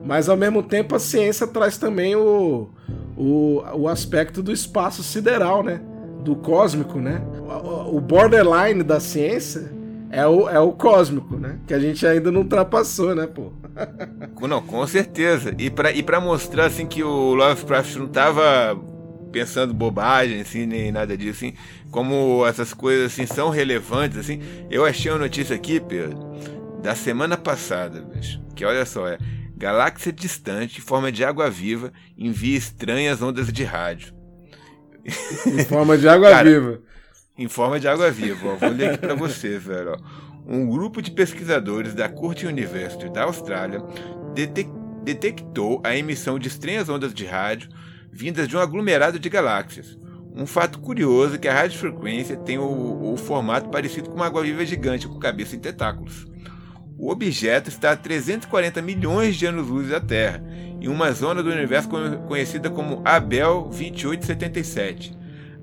[0.05, 2.69] mas ao mesmo tempo a ciência traz também o,
[3.17, 5.81] o, o aspecto do espaço sideral, né?
[6.23, 7.21] Do cósmico, né?
[7.91, 9.71] O, borderline da ciência
[10.11, 11.57] é o, é o cósmico, né?
[11.65, 13.51] Que a gente ainda não ultrapassou, né, pô?
[14.47, 15.53] não, com certeza.
[15.57, 18.79] E para e mostrar assim que o Lovecraft não tava
[19.35, 21.53] pensando bobagem, assim, nem nada disso, assim,
[21.91, 24.39] como essas coisas assim são relevantes, assim.
[24.71, 26.17] Eu achei uma notícia aqui, Pedro,
[26.81, 29.17] da semana passada, bicho, que olha só, é
[29.57, 34.13] galáxia distante, em forma de água viva, envia estranhas ondas de rádio.
[35.45, 36.79] Em forma de água Cara, viva.
[37.37, 38.53] Em forma de água viva.
[38.53, 38.55] Ó.
[38.55, 39.91] Vou ler aqui para vocês, velho.
[39.91, 39.97] Ó.
[40.47, 43.81] Um grupo de pesquisadores da Curtin University da Austrália
[44.33, 44.69] detec
[45.03, 47.69] detectou a emissão de estranhas ondas de rádio
[48.15, 49.97] vindas de um aglomerado de galáxias.
[50.33, 54.65] Um fato curioso é que a radiofrequência tem o, o formato parecido com uma água-viva
[54.65, 56.25] gigante com cabeça e tentáculos.
[56.97, 60.41] O objeto está a 340 milhões de anos-luz da Terra,
[60.79, 61.89] em uma zona do universo
[62.25, 65.13] conhecida como Abel 2877.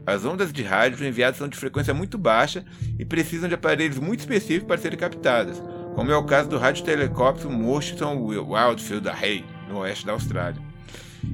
[0.04, 2.66] As ondas de rádio enviadas são de frequência muito baixa
[2.98, 5.62] e precisam de aparelhos muito específicos para serem captadas,
[5.94, 10.71] como é o caso do radiotelecóptero Murchison Wildfield Array, no oeste da Austrália.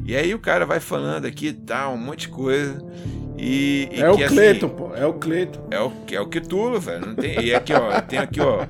[0.05, 2.83] E aí o cara vai falando aqui tal, um monte de coisa.
[3.37, 4.97] E, e é que, o Cleiton, assim, pô.
[4.97, 5.69] É o Cleiton.
[5.71, 7.07] É o, é o Quitulo, velho.
[7.07, 8.67] Não tem, e aqui, ó, tem aqui, ó.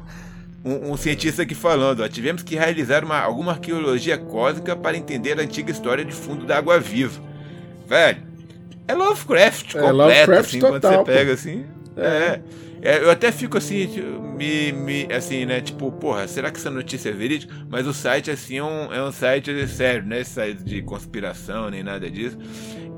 [0.65, 5.39] Um, um, cientista aqui falando, ó, tivemos que realizar uma, alguma arqueologia cósmica para entender
[5.39, 7.21] a antiga história de fundo da água viva.
[7.87, 8.19] Velho,
[8.87, 11.65] é Lovecraft é, completo, Lovecraft assim, total, quando você pega assim.
[11.99, 12.07] É.
[12.07, 12.43] é.
[12.81, 13.89] É, eu até fico assim,
[14.37, 15.61] me, me, assim, né?
[15.61, 17.53] Tipo, porra, será que essa notícia é verídica?
[17.69, 20.23] Mas o site, assim, é um, é um site sério, né?
[20.23, 22.39] Site de conspiração, nem nada disso.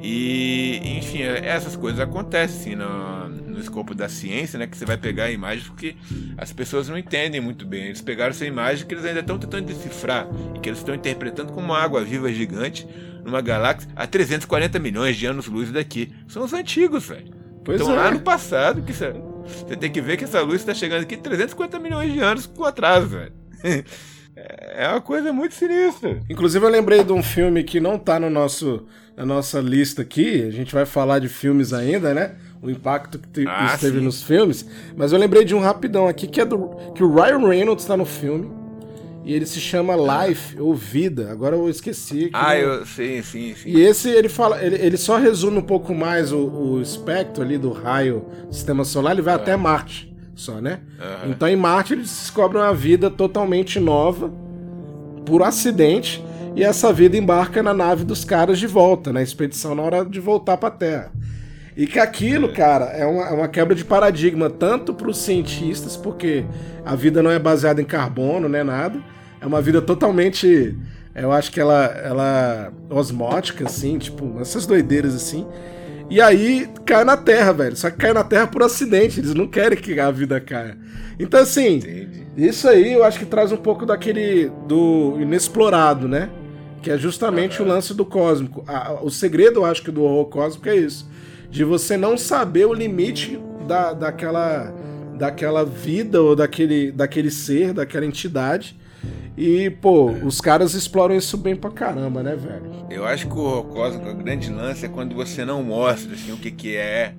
[0.03, 4.67] E, enfim, essas coisas acontecem, assim, no, no escopo da ciência, né?
[4.67, 5.97] Que você vai pegar imagens porque
[6.37, 7.85] as pessoas não entendem muito bem.
[7.87, 11.53] Eles pegaram essa imagem que eles ainda estão tentando decifrar e que eles estão interpretando
[11.53, 12.87] como uma água viva gigante
[13.25, 16.13] numa galáxia a 340 milhões de anos-luz daqui.
[16.29, 17.40] São os antigos, velho.
[17.65, 17.97] Pois então, é.
[17.97, 19.13] lá no passado, que você,
[19.45, 22.65] você tem que ver que essa luz está chegando aqui 350 milhões de anos com
[22.65, 23.33] atraso, velho.
[24.37, 26.21] É uma coisa muito sinistra.
[26.29, 30.45] Inclusive, eu lembrei de um filme que não tá no nosso, na nossa lista aqui.
[30.45, 32.37] A gente vai falar de filmes ainda, né?
[32.63, 34.05] O impacto que te, ah, teve sim.
[34.05, 34.65] nos filmes.
[34.97, 36.71] Mas eu lembrei de um rapidão aqui que é do.
[36.95, 38.51] que o Ryan Reynolds tá no filme.
[39.25, 41.31] E ele se chama Life, ou Vida.
[41.31, 42.31] Agora eu esqueci.
[42.33, 43.69] ah, eu sim, sim, sim.
[43.69, 47.59] E esse ele fala, ele, ele só resume um pouco mais o, o espectro ali
[47.59, 50.81] do raio do sistema solar, ele vai até Marte só, né?
[50.99, 51.31] Uhum.
[51.31, 54.33] Então em Marte eles descobrem uma vida totalmente nova,
[55.27, 56.25] por acidente,
[56.57, 60.19] e essa vida embarca na nave dos caras de volta, na expedição na hora de
[60.19, 61.13] voltar para a Terra.
[61.77, 62.53] E que aquilo, é.
[62.53, 66.45] cara, é uma, é uma quebra de paradigma, tanto para os cientistas, porque
[66.85, 69.01] a vida não é baseada em carbono, né, nada.
[69.41, 70.77] É uma vida totalmente,
[71.15, 75.47] eu acho que ela, ela osmótica, assim, tipo, essas doideiras assim.
[76.11, 77.77] E aí cai na Terra, velho.
[77.77, 80.77] Só que cai na Terra por acidente, eles não querem que a vida caia.
[81.19, 82.27] Então, assim, Entendi.
[82.37, 86.29] isso aí eu acho que traz um pouco daquele, do inexplorado, né?
[86.83, 87.69] Que é justamente uhum.
[87.69, 88.65] o lance do cósmico.
[89.03, 91.09] o segredo, eu acho que do horror cósmico é isso
[91.51, 94.73] de você não saber o limite da, daquela,
[95.19, 98.79] daquela vida ou daquele, daquele ser, daquela entidade.
[99.37, 100.25] E, pô, é.
[100.25, 102.87] os caras exploram isso bem pra caramba, né, velho?
[102.91, 106.37] Eu acho que o Cosmo, o grande lance é quando você não mostra assim, o
[106.37, 107.15] que, que é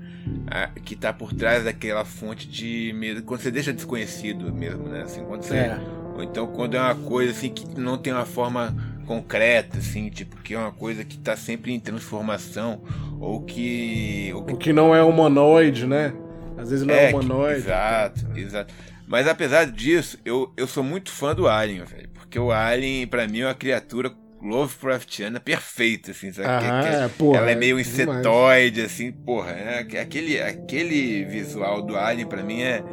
[0.48, 3.24] a, que tá por trás daquela fonte de medo.
[3.24, 5.02] Quando você deixa desconhecido mesmo, né?
[5.02, 5.80] Assim, quando você, é.
[6.16, 8.76] Ou então quando é uma coisa assim que não tem uma forma
[9.08, 12.82] concreta, assim, tipo, que é uma coisa que está sempre em transformação,
[13.22, 14.54] ou que, ou que.
[14.54, 16.14] O que não é humanoide, né?
[16.58, 17.60] Às vezes não é, é humanoide.
[17.60, 18.74] exato, exato.
[19.08, 22.10] Mas apesar disso, eu, eu sou muito fã do Alien, velho.
[22.14, 26.48] Porque o Alien, para mim, é uma criatura Lovecraftiana perfeita, assim, sabe?
[26.48, 28.92] Ah, que, que, é, porra, ela é meio insetoide, demais.
[28.92, 29.52] assim, porra.
[29.52, 32.84] É, aquele, aquele visual do Alien, para mim, é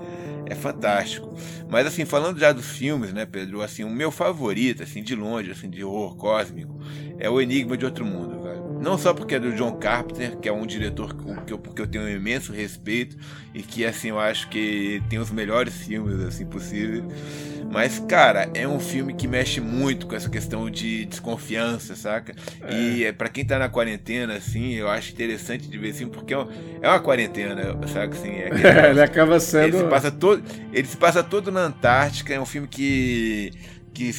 [0.48, 1.34] é fantástico.
[1.68, 5.50] Mas assim, falando já dos filmes, né, Pedro, assim, o meu favorito, assim, de longe,
[5.50, 6.80] assim, de horror cósmico,
[7.18, 8.67] é o Enigma de Outro Mundo, velho.
[8.80, 11.14] Não só porque é do John Carpenter, que é um diretor
[11.44, 13.16] que eu, porque eu tenho um imenso respeito
[13.54, 17.04] e que, assim, eu acho que tem os melhores filmes, assim, possíveis.
[17.70, 22.34] Mas, cara, é um filme que mexe muito com essa questão de desconfiança, saca?
[22.62, 22.74] É.
[22.74, 26.32] E é, para quem tá na quarentena, assim, eu acho interessante de ver assim, porque
[26.32, 26.46] é,
[26.80, 28.16] é uma quarentena, saca?
[28.16, 28.48] Assim, é,
[28.86, 29.76] é, ele acaba sendo.
[29.76, 33.52] Ele se, passa todo, ele se passa todo na Antártica, é um filme que.
[33.92, 34.14] que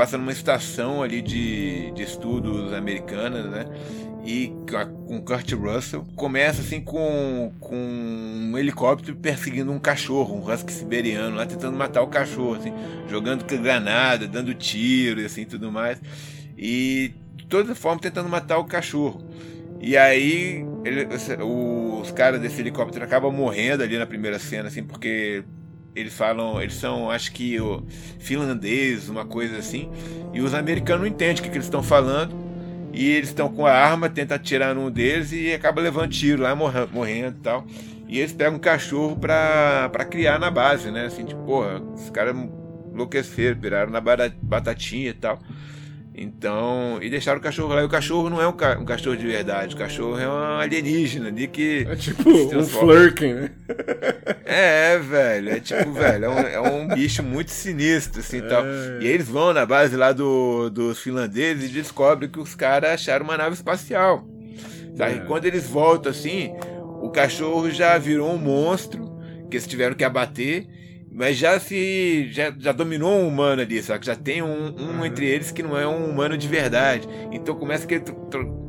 [0.00, 3.66] passa numa estação ali de, de estudos americanas, né?
[4.24, 4.50] e
[5.06, 11.36] com Kurt Russell começa assim com, com um helicóptero perseguindo um cachorro, um husky siberiano
[11.36, 12.72] lá tentando matar o cachorro, assim,
[13.10, 16.00] jogando granada, dando tiro e assim tudo mais.
[16.56, 19.22] E de toda forma tentando matar o cachorro.
[19.82, 21.08] E aí ele,
[22.00, 25.44] os caras desse helicóptero acabam morrendo ali na primeira cena, assim, porque
[25.94, 27.82] eles falam, eles são, acho que o
[28.18, 29.90] finlandês, uma coisa assim,
[30.32, 32.34] e os americanos não entendem o que, que eles estão falando
[32.92, 36.54] e eles estão com a arma, tenta atirar num deles e acaba levando tiro lá,
[36.54, 37.64] morrendo e tal.
[38.08, 41.06] E eles pegam um cachorro pra, pra criar na base, né?
[41.06, 42.34] Assim, tipo, porra, os caras
[42.92, 44.00] enlouqueceram, viraram na
[44.42, 45.38] batatinha e tal.
[46.14, 47.82] Então, e deixaram o cachorro lá.
[47.82, 50.58] E o cachorro não é um, ca um cachorro de verdade, o cachorro é um
[50.58, 51.86] alienígena ali que.
[51.88, 53.50] É tipo um flurking, né?
[54.44, 55.50] É, velho.
[55.50, 58.42] É tipo, velho, é um, é um bicho muito sinistro, assim é.
[58.42, 58.64] tal.
[59.00, 63.24] E eles vão na base lá do, dos finlandeses e descobrem que os caras acharam
[63.24, 64.26] uma nave espacial.
[64.96, 65.14] Sabe?
[65.14, 65.18] É.
[65.20, 66.52] quando eles voltam assim,
[67.00, 69.08] o cachorro já virou um monstro
[69.48, 70.66] que eles tiveram que abater
[71.12, 72.28] mas já se.
[72.30, 74.06] Já, já dominou um humano ali, sabe?
[74.06, 77.08] Já tem um, um entre eles que não é um humano de verdade.
[77.32, 78.04] Então começa aquele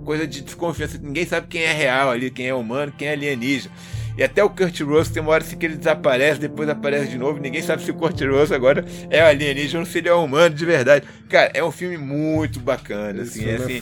[0.04, 0.98] coisa de desconfiança.
[0.98, 3.74] Ninguém sabe quem é real ali, quem é humano, quem é alienígena.
[4.18, 7.18] E até o Kurt Russell tem uma hora assim que ele desaparece, depois aparece de
[7.18, 7.40] novo.
[7.40, 10.66] Ninguém sabe se o Kurt Russell agora é alienígena ou se ele é humano de
[10.66, 11.08] verdade.
[11.30, 13.46] Cara, é um filme muito bacana, assim.
[13.46, 13.80] É, assim,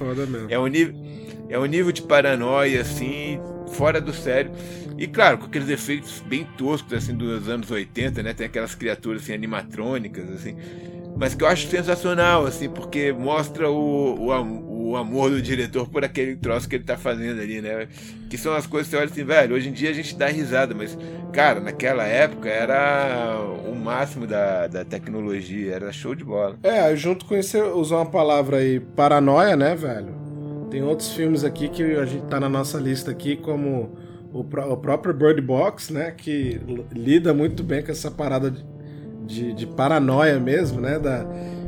[0.50, 0.96] é, é um nível,
[1.50, 3.40] é um nível de paranoia, assim,
[3.72, 4.52] fora do sério.
[5.00, 8.34] E claro, com aqueles efeitos bem toscos, assim, dos anos 80, né?
[8.34, 10.58] Tem aquelas criaturas, assim, animatrônicas, assim.
[11.16, 16.04] Mas que eu acho sensacional, assim, porque mostra o, o, o amor do diretor por
[16.04, 17.88] aquele troço que ele tá fazendo ali, né?
[18.30, 20.28] Que são as coisas que você olha assim, velho, hoje em dia a gente dá
[20.28, 20.98] risada, mas,
[21.32, 26.58] cara, naquela época era o máximo da, da tecnologia, era show de bola.
[26.62, 30.14] É, junto com isso, usar uma palavra aí, paranoia, né, velho?
[30.70, 33.98] Tem outros filmes aqui que a gente tá na nossa lista aqui, como
[34.34, 36.60] o, o próprio Bird Box, né, que
[36.92, 38.64] lida muito bem com essa parada de,
[39.26, 41.26] de, de, paranoia mesmo, né, da,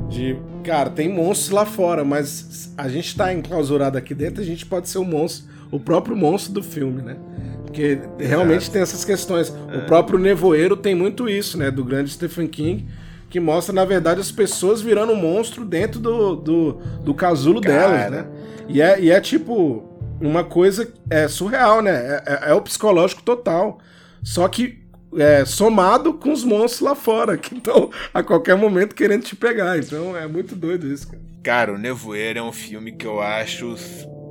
[0.09, 4.65] de, cara, tem monstros lá fora, mas a gente tá enclausurado aqui dentro, a gente
[4.65, 7.17] pode ser o monstro, o próprio monstro do filme, né,
[7.65, 9.53] porque realmente tem essas questões.
[9.71, 9.77] É.
[9.77, 12.85] O próprio Nevoeiro tem muito isso, né, do grande Stephen King,
[13.29, 18.09] que mostra, na verdade, as pessoas virando um monstro dentro do, do, do casulo cara.
[18.09, 18.27] delas, né,
[18.67, 19.90] e é, e é tipo
[20.21, 21.91] uma coisa é surreal, né?
[21.91, 23.79] É, é, é o psicológico total.
[24.23, 24.79] Só que
[25.17, 29.77] é, somado com os monstros lá fora, que estão a qualquer momento querendo te pegar.
[29.77, 31.31] Então é muito doido isso, cara.
[31.43, 33.75] Cara, o Nevoeiro é um filme que eu acho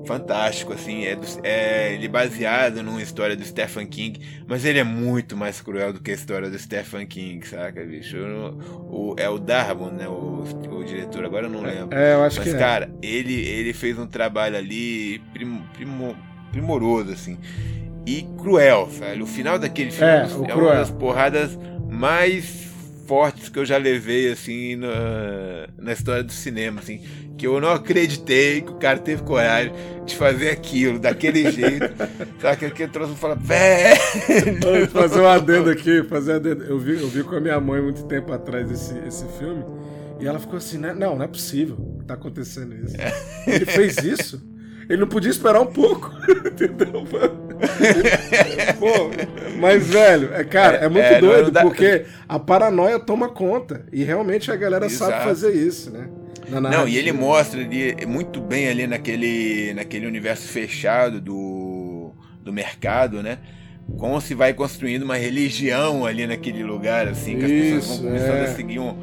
[0.06, 4.78] fantástico, assim, é, do, é ele é baseado numa história do Stephen King, mas ele
[4.78, 8.16] é muito mais cruel do que a história do Stephen King, saca, bicho?
[8.16, 11.96] O, o, é o Darwin, né, o, o, diretor, agora eu não lembro.
[11.96, 13.06] É, eu acho mas, que cara, é.
[13.06, 16.16] ele, ele fez um trabalho ali prim, primo,
[16.50, 17.38] primoroso, assim,
[18.06, 19.24] e cruel, velho.
[19.24, 21.58] O final daquele filme é, é uma das porradas
[21.88, 22.69] mais
[23.10, 27.00] fortes que eu já levei, assim, na, na história do cinema, assim
[27.40, 29.72] que eu não acreditei que o cara teve coragem
[30.04, 31.88] de fazer aquilo, daquele jeito.
[32.38, 33.98] Sabe, aquele troço fala, velho.
[34.92, 36.64] Fazer um adendo aqui, fazer um adendo.
[36.64, 39.64] Eu vi, eu vi com a minha mãe muito tempo atrás esse, esse filme.
[40.20, 40.92] E ela ficou assim, né?
[40.92, 42.94] Não, não é possível que tá acontecendo isso.
[43.48, 44.42] Ele fez isso?
[44.86, 46.12] Ele não podia esperar um pouco.
[46.28, 47.06] Entendeu?
[48.78, 49.10] Pô,
[49.58, 53.84] mas, velho, é, cara, é, é muito é, doido, porque a paranoia toma conta.
[53.92, 55.10] E realmente a galera Exato.
[55.10, 56.08] sabe fazer isso, né?
[56.48, 63.22] Não, e ele mostra ali muito bem ali naquele, naquele universo fechado do, do mercado,
[63.22, 63.38] né?
[63.96, 68.08] Como se vai construindo uma religião ali naquele lugar, assim, que as Isso, pessoas vão
[68.08, 68.44] começando é.
[68.44, 68.96] a seguir um.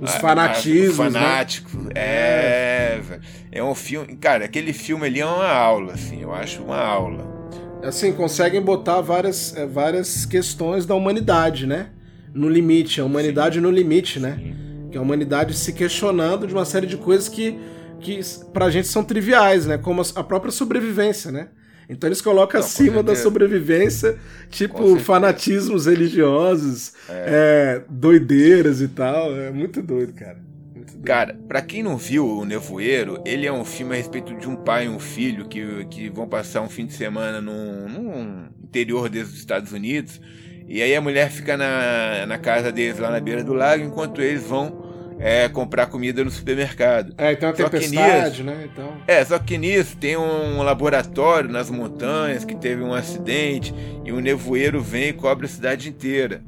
[0.00, 0.96] Os fanatismos.
[0.96, 1.74] fanáticos.
[1.74, 1.90] Né?
[1.94, 3.20] É, é.
[3.50, 4.16] É um filme.
[4.16, 6.22] Cara, aquele filme ali é uma aula, assim.
[6.22, 7.37] Eu acho uma aula.
[7.82, 11.90] Assim, conseguem botar várias, é, várias questões da humanidade, né?
[12.34, 13.00] No limite.
[13.00, 13.60] A humanidade Sim.
[13.62, 14.36] no limite, né?
[14.36, 14.88] Sim.
[14.90, 17.58] Que a humanidade se questionando de uma série de coisas que,
[18.00, 18.20] que
[18.52, 19.78] pra gente são triviais, né?
[19.78, 21.48] Como a própria sobrevivência, né?
[21.88, 24.18] Então eles colocam Não, acima da sobrevivência,
[24.50, 27.80] tipo, fanatismos religiosos, é.
[27.80, 29.34] É, doideiras e tal.
[29.34, 30.38] É muito doido, cara.
[31.04, 34.56] Cara, pra quem não viu o Nevoeiro, ele é um filme a respeito de um
[34.56, 39.08] pai e um filho que, que vão passar um fim de semana num, num interior
[39.08, 40.20] dos Estados Unidos
[40.68, 44.20] e aí a mulher fica na, na casa deles lá na beira do lago, enquanto
[44.20, 47.14] eles vão é, comprar comida no supermercado.
[47.16, 48.68] É, então a tempestade, nisso, né?
[48.70, 48.92] Então...
[49.06, 54.20] É, só que nisso tem um laboratório nas montanhas que teve um acidente e um
[54.20, 56.42] nevoeiro vem e cobre a cidade inteira.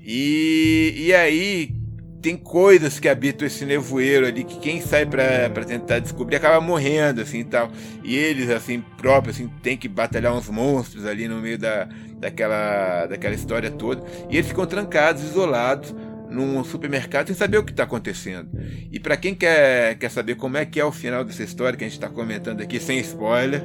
[0.00, 1.74] E, e aí
[2.20, 7.20] tem coisas que habitam esse nevoeiro ali que quem sai para tentar descobrir acaba morrendo
[7.20, 7.70] assim tal.
[8.04, 13.06] E eles assim próprios assim tem que batalhar uns monstros ali no meio da, daquela
[13.06, 14.04] daquela história toda.
[14.28, 15.94] E eles ficam trancados isolados
[16.28, 18.48] num supermercado sem saber o que está acontecendo.
[18.92, 21.84] E para quem quer quer saber como é que é o final dessa história que
[21.84, 23.62] a gente está comentando aqui sem spoiler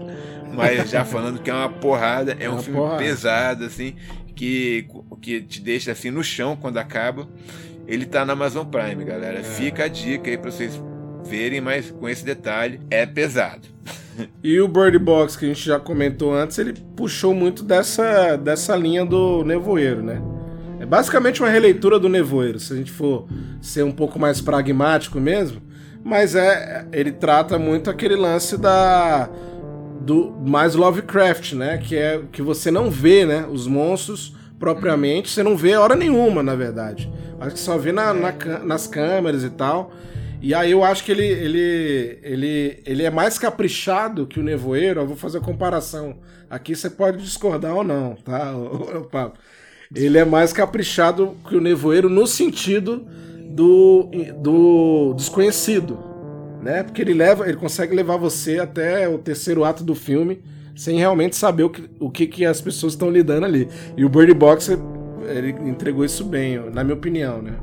[0.54, 3.04] mas já falando que é uma porrada é um filme porrada.
[3.04, 3.96] pesado assim
[4.36, 4.88] que
[5.22, 7.28] que te deixa assim no chão quando acaba
[7.88, 9.40] ele tá na Amazon Prime, galera.
[9.40, 9.44] É.
[9.44, 10.80] Fica a dica aí pra vocês
[11.24, 13.68] verem, mas com esse detalhe, é pesado.
[14.42, 18.74] E o Bird Box, que a gente já comentou antes, ele puxou muito dessa, dessa
[18.74, 20.22] linha do Nevoeiro, né?
[20.80, 23.28] É basicamente uma releitura do Nevoeiro, se a gente for
[23.62, 25.62] ser um pouco mais pragmático mesmo.
[26.02, 29.30] mas é ele trata muito aquele lance da
[30.00, 31.78] do mais Lovecraft, né?
[31.80, 33.46] Que é que você não vê, né?
[33.52, 37.12] Os monstros propriamente, você não vê hora nenhuma, na verdade.
[37.40, 38.32] Acho que só vê na, na,
[38.64, 39.92] nas câmeras e tal.
[40.42, 45.02] E aí eu acho que ele, ele, ele, ele é mais caprichado que o Nevoeiro.
[45.02, 46.18] Eu vou fazer a comparação.
[46.50, 48.54] Aqui você pode discordar ou não, tá,
[49.12, 49.40] Papo?
[49.94, 53.06] Ele é mais caprichado que o Nevoeiro no sentido
[53.50, 55.98] do, do desconhecido,
[56.62, 56.84] né?
[56.84, 60.44] Porque ele leva, ele consegue levar você até o terceiro ato do filme
[60.76, 63.68] sem realmente saber o que, o que, que as pessoas estão lidando ali.
[63.96, 64.78] E o Bird Box
[65.28, 67.54] ele entregou isso bem, na minha opinião, né?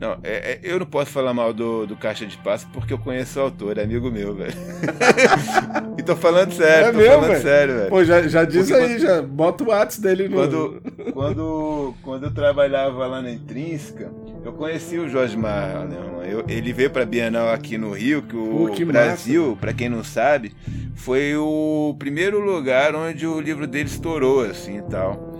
[0.00, 2.98] Não, é, é, eu não posso falar mal do, do Caixa de Passo porque eu
[2.98, 4.52] conheço o autor, é amigo meu, velho.
[5.96, 7.42] e tô falando sério, é tô falando véio?
[7.42, 7.88] sério, velho.
[7.88, 10.36] Pô, já, já diz porque aí, quando, já bota o WhatsApp dele no.
[10.36, 10.82] Quando,
[11.12, 14.12] quando, quando eu trabalhava lá na Intrínseca,
[14.44, 15.96] eu conheci o Jorge Marra, né,
[16.28, 20.04] eu, ele veio pra Bienal aqui no Rio, que o que Brasil, para quem não
[20.04, 20.52] sabe,
[20.94, 25.36] foi o primeiro lugar onde o livro dele estourou, assim e tal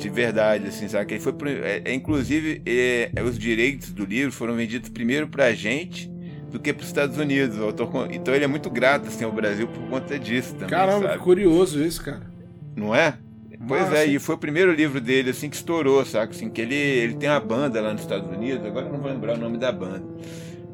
[0.00, 1.06] de verdade, assim, sabe?
[1.06, 5.28] Que ele foi, é, é, inclusive, é, é, os direitos do livro foram vendidos primeiro
[5.28, 6.10] pra gente
[6.50, 7.56] do que para os Estados Unidos.
[8.10, 10.68] Então ele é muito grato assim, ao Brasil por conta disso também.
[10.68, 11.18] Caramba, sabe?
[11.18, 12.22] que curioso isso, cara.
[12.74, 13.18] Não é?
[13.68, 13.98] Pois Nossa.
[13.98, 16.32] é, e foi o primeiro livro dele assim que estourou, sabe?
[16.32, 19.10] Assim, que ele, ele tem uma banda lá nos Estados Unidos, agora eu não vou
[19.10, 20.02] lembrar o nome da banda.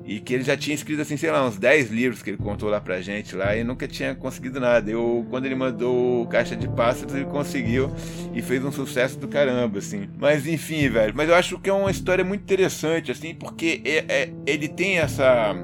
[0.06, 2.68] E que ele já tinha escrito, assim, sei lá, uns 10 livros que ele contou
[2.68, 4.88] lá pra gente lá e nunca tinha conseguido nada.
[4.88, 7.90] Eu, quando ele mandou Caixa de Pássaros, ele conseguiu
[8.32, 10.08] e fez um sucesso do caramba, assim.
[10.16, 11.12] Mas enfim, velho.
[11.16, 14.98] Mas eu acho que é uma história muito interessante, assim, porque é, é, ele tem
[14.98, 15.56] essa,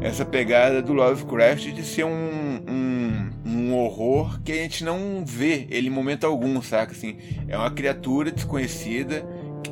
[0.00, 5.66] essa pegada do Lovecraft de ser um, um, um horror que a gente não vê
[5.70, 6.92] ele em momento algum, saca?
[6.92, 9.22] Assim, é uma criatura desconhecida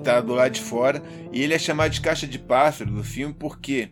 [0.00, 1.02] está do lado de fora.
[1.32, 3.90] E ele é chamado de caixa de pássaro do filme, por quê?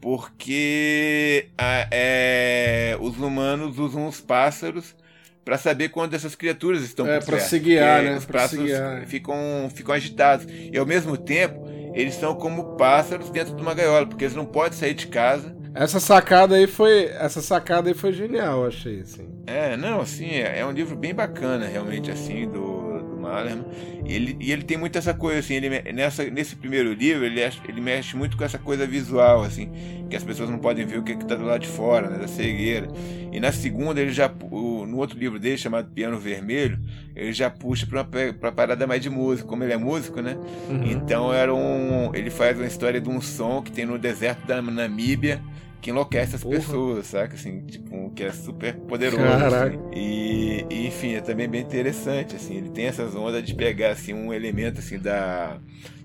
[0.00, 4.94] Porque a, é, os humanos usam os pássaros
[5.44, 8.16] para saber quando essas criaturas estão é, para se guiar, né?
[8.16, 8.70] Os pássaros
[9.06, 9.36] ficam,
[9.74, 10.46] ficam agitados.
[10.48, 14.46] E ao mesmo tempo, eles são como pássaros dentro de uma gaiola, porque eles não
[14.46, 15.56] podem sair de casa.
[15.74, 19.28] Essa sacada aí foi, essa sacada aí foi genial, achei assim.
[19.46, 22.89] É, não, assim, é, é um livro bem bacana realmente assim do
[24.04, 27.40] E ele, e ele tem muito essa coisa, assim, ele, nessa, nesse primeiro livro, ele,
[27.40, 29.70] ele mexe muito com essa coisa visual, assim,
[30.08, 32.18] que as pessoas não podem ver o que é está do lado de fora, né,
[32.18, 32.88] da cegueira.
[33.32, 36.78] E na segunda, ele já, no outro livro dele, chamado Piano Vermelho,
[37.14, 38.06] ele já puxa para
[38.40, 40.36] uma parada mais de música, como ele é músico, né?
[40.68, 40.84] Uhum.
[40.90, 44.60] Então era um, ele faz uma história de um som que tem no deserto da
[44.60, 45.40] Namíbia,
[45.80, 46.56] que enlouquece as Porra.
[46.56, 47.34] pessoas, saca?
[47.34, 49.22] Assim, tipo, que é super poderoso.
[49.22, 49.78] Assim.
[49.94, 54.12] E, e, enfim, é também bem interessante, assim, ele tem essas ondas de pegar, assim,
[54.12, 55.58] um elemento, assim, da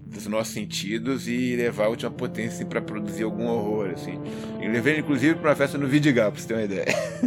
[0.05, 4.19] dos nossos sentidos e levar a última potência assim, para produzir algum horror assim.
[4.61, 6.86] E levei inclusive para uma festa no Vidigal, pra você ter uma ideia.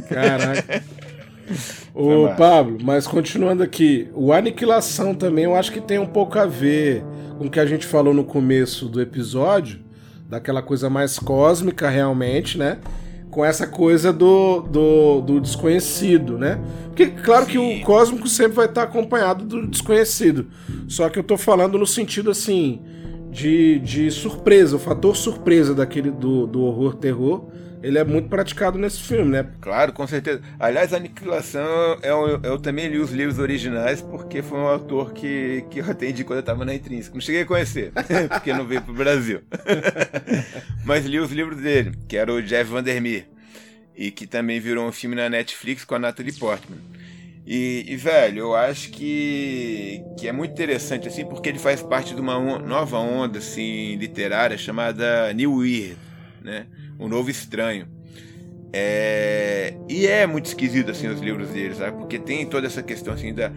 [0.08, 0.82] Caraca.
[1.94, 6.46] Ô Pablo, mas continuando aqui, o Aniquilação também eu acho que tem um pouco a
[6.46, 7.02] ver
[7.38, 9.80] com o que a gente falou no começo do episódio,
[10.28, 12.78] daquela coisa mais cósmica realmente, né?
[13.30, 16.60] Com essa coisa do, do, do desconhecido, né?
[16.86, 17.52] Porque, claro Sim.
[17.52, 20.46] que o cósmico sempre vai estar acompanhado do desconhecido.
[20.86, 22.80] Só que eu tô falando no sentido assim
[23.30, 27.48] de, de surpresa, o fator surpresa daquele do, do horror terror
[27.82, 29.46] ele é muito praticado nesse filme, né?
[29.60, 30.42] Claro, com certeza.
[30.58, 35.78] Aliás, Aniquilação, eu, eu também li os livros originais porque foi um autor que, que
[35.78, 37.14] eu atendi quando eu estava na Intrínseca.
[37.14, 37.92] Não cheguei a conhecer,
[38.30, 39.40] porque não veio pro Brasil.
[40.84, 43.26] Mas li os livros dele, que era o Jeff Vandermeer.
[43.96, 46.78] E que também virou um filme na Netflix com a Natalie Portman.
[47.50, 52.14] E, e, velho, eu acho que, que é muito interessante, assim, porque ele faz parte
[52.14, 55.96] de uma on nova onda, assim, literária chamada New Weird,
[56.42, 56.66] né?
[56.98, 57.86] Um novo estranho.
[58.72, 59.74] É...
[59.88, 61.96] E é muito esquisito assim os livros dele, sabe?
[61.96, 63.50] Porque tem toda essa questão assim da.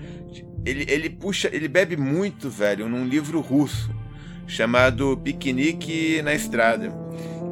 [0.65, 3.89] Ele, ele puxa, ele bebe muito, velho, num livro russo
[4.47, 6.91] chamado Piquenique na Estrada.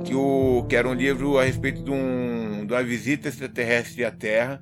[0.05, 4.11] Que, o, que era um livro a respeito de, um, de uma visita extraterrestre à
[4.11, 4.61] Terra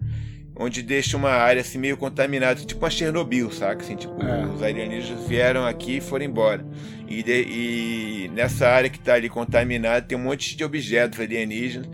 [0.59, 3.83] onde deixa uma área assim meio contaminada, tipo uma Chernobyl, saca?
[3.83, 4.45] Assim, tipo, é.
[4.45, 6.65] os alienígenas vieram aqui e foram embora.
[7.07, 11.87] E, de, e nessa área que está ali contaminada tem um monte de objetos alienígenas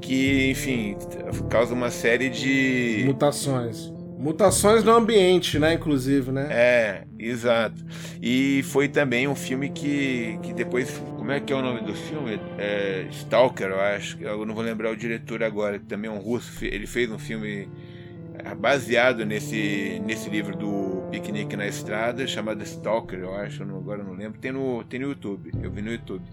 [0.00, 0.96] que, enfim,
[1.48, 3.92] causa uma série de mutações.
[4.18, 5.72] Mutações no ambiente, né?
[5.72, 6.46] Inclusive, né?
[6.50, 7.82] É, exato.
[8.20, 10.90] E foi também um filme que, que depois.
[11.16, 12.38] Como é que é o nome do filme?
[12.58, 14.18] É, Stalker, eu acho.
[14.20, 16.52] Eu não vou lembrar o diretor agora, que também é um russo.
[16.62, 17.66] Ele fez um filme
[18.58, 24.38] baseado nesse, nesse livro do Piquenique na Estrada, chamado Stalker, eu acho, agora não lembro.
[24.38, 26.24] Tem no, tem no YouTube, eu vi no YouTube.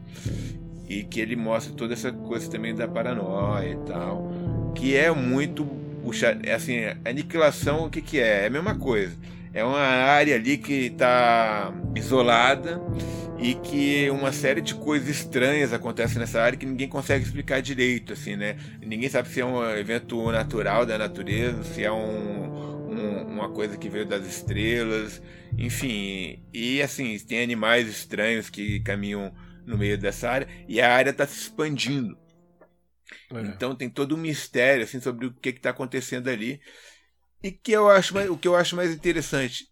[0.90, 4.32] e que ele mostra toda essa coisa também da paranoia e tal,
[4.74, 5.68] que é muito
[6.46, 8.44] é assim, aniquilação o que que é?
[8.44, 9.14] É a mesma coisa.
[9.54, 12.80] É uma área ali que está isolada
[13.40, 18.14] e que uma série de coisas estranhas acontecem nessa área que ninguém consegue explicar direito,
[18.14, 18.58] assim, né?
[18.82, 23.78] Ninguém sabe se é um evento natural da natureza, se é um, um, uma coisa
[23.78, 25.22] que veio das estrelas,
[25.58, 26.44] enfim.
[26.52, 29.34] E assim, tem animais estranhos que caminham
[29.66, 32.18] no meio dessa área e a área está se expandindo.
[33.32, 33.42] É.
[33.42, 36.60] Então tem todo um mistério assim sobre o que está acontecendo ali
[37.44, 39.68] e que eu acho mais, o que eu acho mais interessante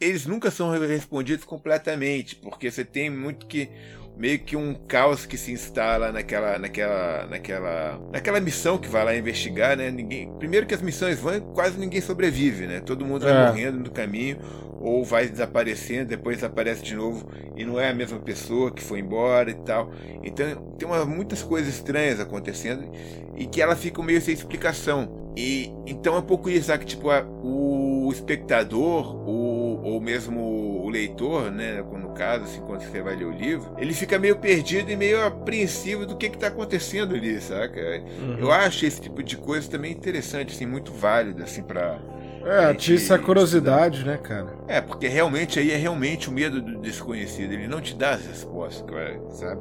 [0.00, 3.68] eles nunca são respondidos completamente, porque você tem muito que
[4.16, 9.14] meio que um caos que se instala naquela naquela naquela naquela missão que vai lá
[9.14, 9.90] investigar, né?
[9.90, 12.80] Ninguém, primeiro que as missões vão, quase ninguém sobrevive, né?
[12.80, 13.46] Todo mundo vai é.
[13.46, 14.38] morrendo no caminho
[14.80, 19.00] ou vai desaparecendo, depois aparece de novo e não é a mesma pessoa que foi
[19.00, 19.92] embora e tal.
[20.22, 22.90] Então tem uma, muitas coisas estranhas acontecendo
[23.36, 25.26] e que ela fica meio sem explicação.
[25.36, 26.86] E então é um pouco isso, sabe?
[26.86, 29.55] Tipo, a, o espectador, o,
[29.86, 30.40] ou mesmo
[30.84, 31.80] o leitor, né?
[31.80, 35.24] No caso, assim, quando você vai ler o livro, ele fica meio perdido e meio
[35.24, 37.80] apreensivo do que está acontecendo ali, saca?
[38.20, 38.36] Uhum.
[38.36, 42.00] Eu acho esse tipo de coisa também interessante, assim, muito válido, assim, para
[42.44, 44.48] é, atiça a curiosidade, né, cara?
[44.66, 47.52] É, porque realmente aí é realmente o medo do desconhecido.
[47.52, 48.84] Ele não te dá as respostas,
[49.30, 49.60] sabe?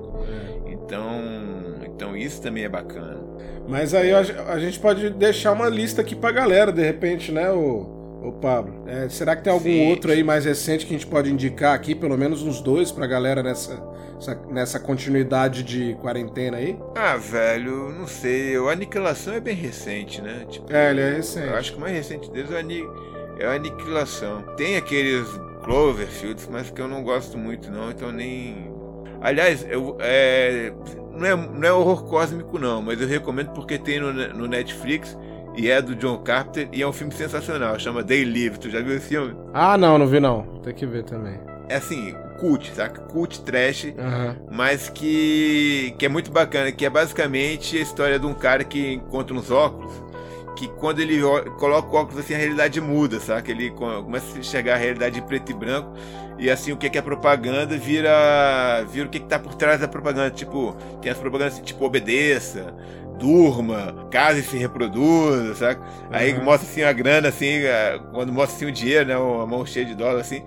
[0.67, 0.71] É.
[0.71, 1.21] Então,
[1.85, 3.23] então isso também é bacana.
[3.67, 7.49] Mas aí a, a, gente pode deixar uma lista aqui pra galera, de repente, né,
[7.51, 7.94] o,
[8.27, 8.83] o Pablo?
[8.87, 9.89] É, será que tem algum Sim.
[9.89, 11.93] outro aí mais recente que a gente pode indicar aqui?
[11.93, 13.81] Pelo menos uns dois pra galera nessa,
[14.49, 16.77] nessa continuidade de quarentena aí?
[16.95, 18.57] Ah, velho, não sei.
[18.57, 20.45] O Aniquilação é bem recente, né?
[20.49, 21.47] Tipo, é, ele é recente.
[21.47, 22.83] Eu acho que o mais recente deles é o, Ani...
[23.39, 24.41] é o Aniquilação.
[24.57, 25.27] Tem aqueles
[25.63, 28.73] Cloverfields, mas que eu não gosto muito, não, então nem.
[29.21, 30.71] Aliás, eu, é...
[31.11, 35.17] Não, é, não é horror cósmico, não, mas eu recomendo porque tem no, no Netflix
[35.57, 38.59] e é do John Carpenter e é um filme sensacional, chama They Live.
[38.59, 39.35] Tu já viu esse filme?
[39.53, 40.43] Ah, não, não vi não.
[40.63, 41.39] Tem que ver também.
[41.67, 43.01] É assim, cult, saca?
[43.01, 44.35] Cult trash, uhum.
[44.51, 48.93] mas que, que é muito bacana, que é basicamente a história de um cara que
[48.93, 49.91] encontra uns óculos,
[50.55, 51.19] que quando ele
[51.57, 53.51] coloca o óculos assim, a realidade muda, saca?
[53.51, 55.93] Ele começa a enxergar a realidade em preto e branco,
[56.37, 59.87] e assim, o que é propaganda vira, vira o que, que tá por trás da
[59.87, 60.29] propaganda.
[60.31, 62.73] Tipo, tem as propagandas assim, tipo, obedeça,
[63.17, 65.81] durma, case se reproduza, saca?
[65.81, 66.09] Uhum.
[66.11, 67.61] Aí mostra assim a grana, assim,
[68.11, 69.13] quando mostra assim o dinheiro, né?
[69.15, 70.43] A mão cheia de dólar, assim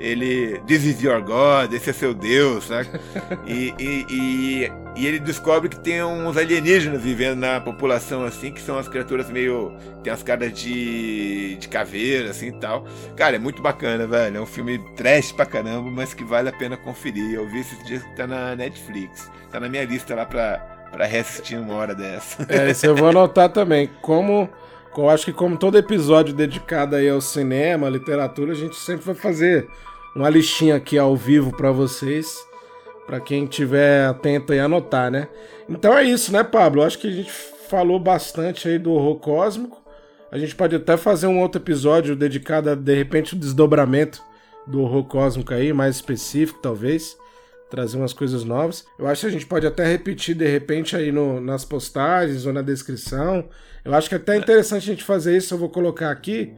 [0.00, 2.88] ele This is your God, esse é seu Deus, sabe?
[3.46, 8.60] E, e, e, e, ele descobre que tem uns alienígenas vivendo na população, assim, que
[8.60, 9.72] são as criaturas meio.
[10.02, 12.86] tem as caras de, de caveira, assim e tal.
[13.16, 14.38] Cara, é muito bacana, velho.
[14.38, 17.34] É um filme trash pra caramba, mas que vale a pena conferir.
[17.34, 19.30] Eu vi esses dias que tá na Netflix.
[19.50, 22.46] Tá na minha lista lá pra, pra reassistir uma hora dessa.
[22.48, 23.88] É, isso eu vou anotar também.
[24.02, 24.48] Como.
[24.96, 29.06] Eu acho que como todo episódio dedicado aí ao cinema, à literatura, a gente sempre
[29.06, 29.68] vai fazer
[30.14, 32.36] uma listinha aqui ao vivo para vocês,
[33.06, 35.28] para quem tiver atento e anotar, né?
[35.68, 36.82] Então é isso, né, Pablo?
[36.82, 39.80] Acho que a gente falou bastante aí do horror cósmico.
[40.30, 44.22] A gente pode até fazer um outro episódio dedicado a, de repente, o desdobramento
[44.66, 47.16] do horror cósmico aí, mais específico, talvez.
[47.70, 48.84] Trazer umas coisas novas.
[48.98, 52.52] Eu acho que a gente pode até repetir de repente aí no, nas postagens ou
[52.52, 53.44] na descrição.
[53.84, 55.54] Eu acho que é até interessante a gente fazer isso.
[55.54, 56.52] Eu vou colocar aqui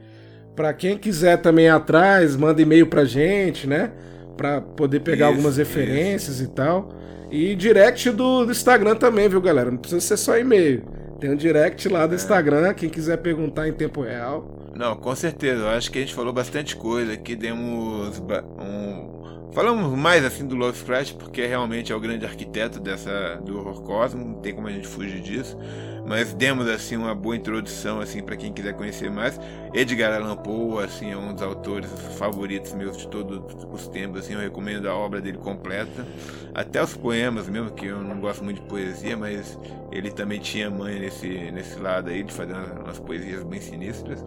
[0.55, 3.91] para quem quiser também ir atrás, manda e-mail pra gente, né?
[4.37, 6.45] Pra poder pegar isso, algumas referências isso.
[6.45, 6.89] e tal.
[7.31, 9.71] E direct do, do, Instagram também, viu, galera?
[9.71, 10.83] Não precisa ser só e-mail.
[11.19, 12.15] Tem um direct lá do é.
[12.15, 14.71] Instagram, quem quiser perguntar em tempo real.
[14.75, 15.61] Não, com certeza.
[15.61, 18.19] Eu acho que a gente falou bastante coisa aqui, demos
[18.59, 19.22] um.
[19.53, 24.27] Falamos mais assim do Lovecraft, porque realmente é o grande arquiteto dessa do horror cósmico,
[24.27, 25.57] não tem como a gente fugir disso
[26.05, 29.39] mas demos assim uma boa introdução assim para quem quiser conhecer mais.
[29.73, 33.41] Edgar Allan Poe assim é um dos autores favoritos meus de todos
[33.71, 36.05] os tempos, assim eu recomendo a obra dele completa,
[36.53, 39.57] até os poemas mesmo que eu não gosto muito de poesia, mas
[39.91, 44.23] ele também tinha mãe nesse nesse lado aí de fazer umas poesias bem sinistras.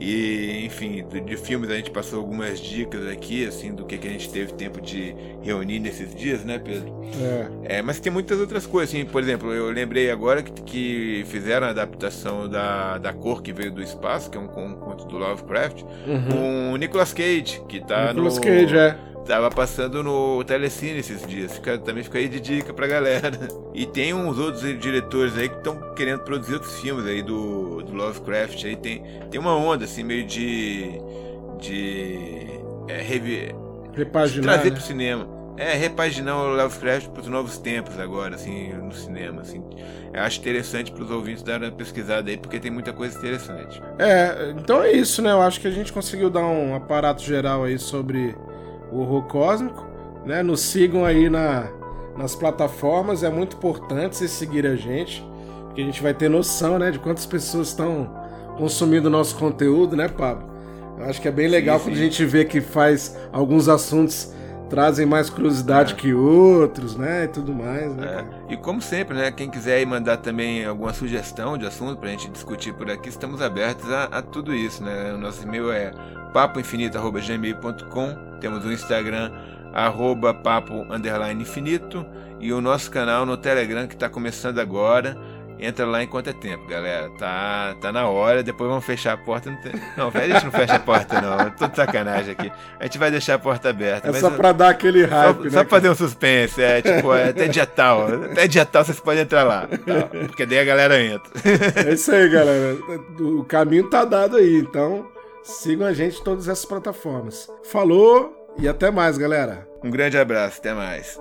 [0.00, 4.08] E, enfim, de, de, filmes a gente passou algumas dicas aqui, assim, do que, que
[4.08, 6.92] a gente teve tempo de reunir nesses dias, né, Pedro?
[7.64, 7.76] É.
[7.76, 11.66] é mas tem muitas outras coisas, assim, por exemplo, eu lembrei agora que, que fizeram
[11.66, 15.82] a adaptação da, da Cor que Veio do Espaço, que é um conto do Lovecraft,
[15.82, 16.28] uhum.
[16.28, 18.42] com o Nicolas Cage, que tá Nicolas no...
[18.42, 18.98] Cage, é.
[19.26, 21.54] Tava passando no Telecine esses dias.
[21.54, 23.30] Fica, também fica aí de dica pra galera.
[23.74, 27.92] E tem uns outros diretores aí que estão querendo produzir outros filmes aí do, do
[27.92, 28.64] Lovecraft.
[28.64, 29.02] Aí tem,
[29.32, 30.92] tem uma onda assim meio de.
[31.58, 32.46] de.
[32.86, 33.52] É, revi,
[33.92, 34.76] Repaginar, trazer né?
[34.76, 35.26] pro cinema.
[35.56, 39.62] é, repaginar o Lovecraft para os novos tempos agora, assim, no cinema, assim.
[40.12, 43.82] Eu acho interessante para os ouvintes darem uma pesquisada aí, porque tem muita coisa interessante.
[43.98, 45.32] É, então é isso, né?
[45.32, 48.36] Eu acho que a gente conseguiu dar um aparato geral aí sobre
[48.94, 49.84] o horror cósmico,
[50.24, 50.42] né?
[50.42, 51.68] Nos sigam aí na,
[52.16, 55.26] nas plataformas, é muito importante vocês seguirem a gente,
[55.66, 58.08] porque a gente vai ter noção, né, de quantas pessoas estão
[58.56, 60.48] consumindo nosso conteúdo, né, Pablo?
[60.96, 61.90] Eu acho que é bem legal sim, sim.
[61.90, 64.32] quando a gente vê que faz alguns assuntos
[64.70, 65.96] trazem mais curiosidade é.
[65.96, 67.24] que outros, né?
[67.24, 68.24] E tudo mais, né?
[68.48, 68.54] É.
[68.54, 69.30] E como sempre, né?
[69.30, 73.42] Quem quiser aí mandar também alguma sugestão de assunto pra gente discutir por aqui, estamos
[73.42, 75.12] abertos a, a tudo isso, né?
[75.12, 75.92] O nosso e-mail é
[76.34, 79.32] papoinfinito.gmail.com Temos o Instagram,
[79.72, 82.04] arroba papo underline infinito
[82.38, 85.16] e o nosso canal no Telegram que está começando agora
[85.58, 87.08] Entra lá enquanto é tempo, galera.
[87.18, 89.50] Tá, tá na hora, depois vamos fechar a porta.
[89.50, 89.72] Não, tem...
[89.96, 91.50] não velho, a gente não fecha a porta, não.
[91.50, 92.52] Tô de sacanagem aqui.
[92.78, 94.10] A gente vai deixar a porta aberta.
[94.10, 95.50] É só pra dar aquele hype, só, né?
[95.50, 98.08] Só pra fazer um suspense, é tipo, é, até dia tal.
[98.24, 99.66] Até dia tal vocês podem entrar lá.
[99.66, 100.08] Tá?
[100.26, 101.30] Porque daí a galera entra.
[101.86, 102.76] É isso aí, galera.
[103.20, 105.13] O caminho tá dado aí, então
[105.44, 107.48] sigam a gente em todas essas plataformas.
[107.64, 109.68] Falou e até mais, galera.
[109.82, 111.18] Um grande abraço, até mais.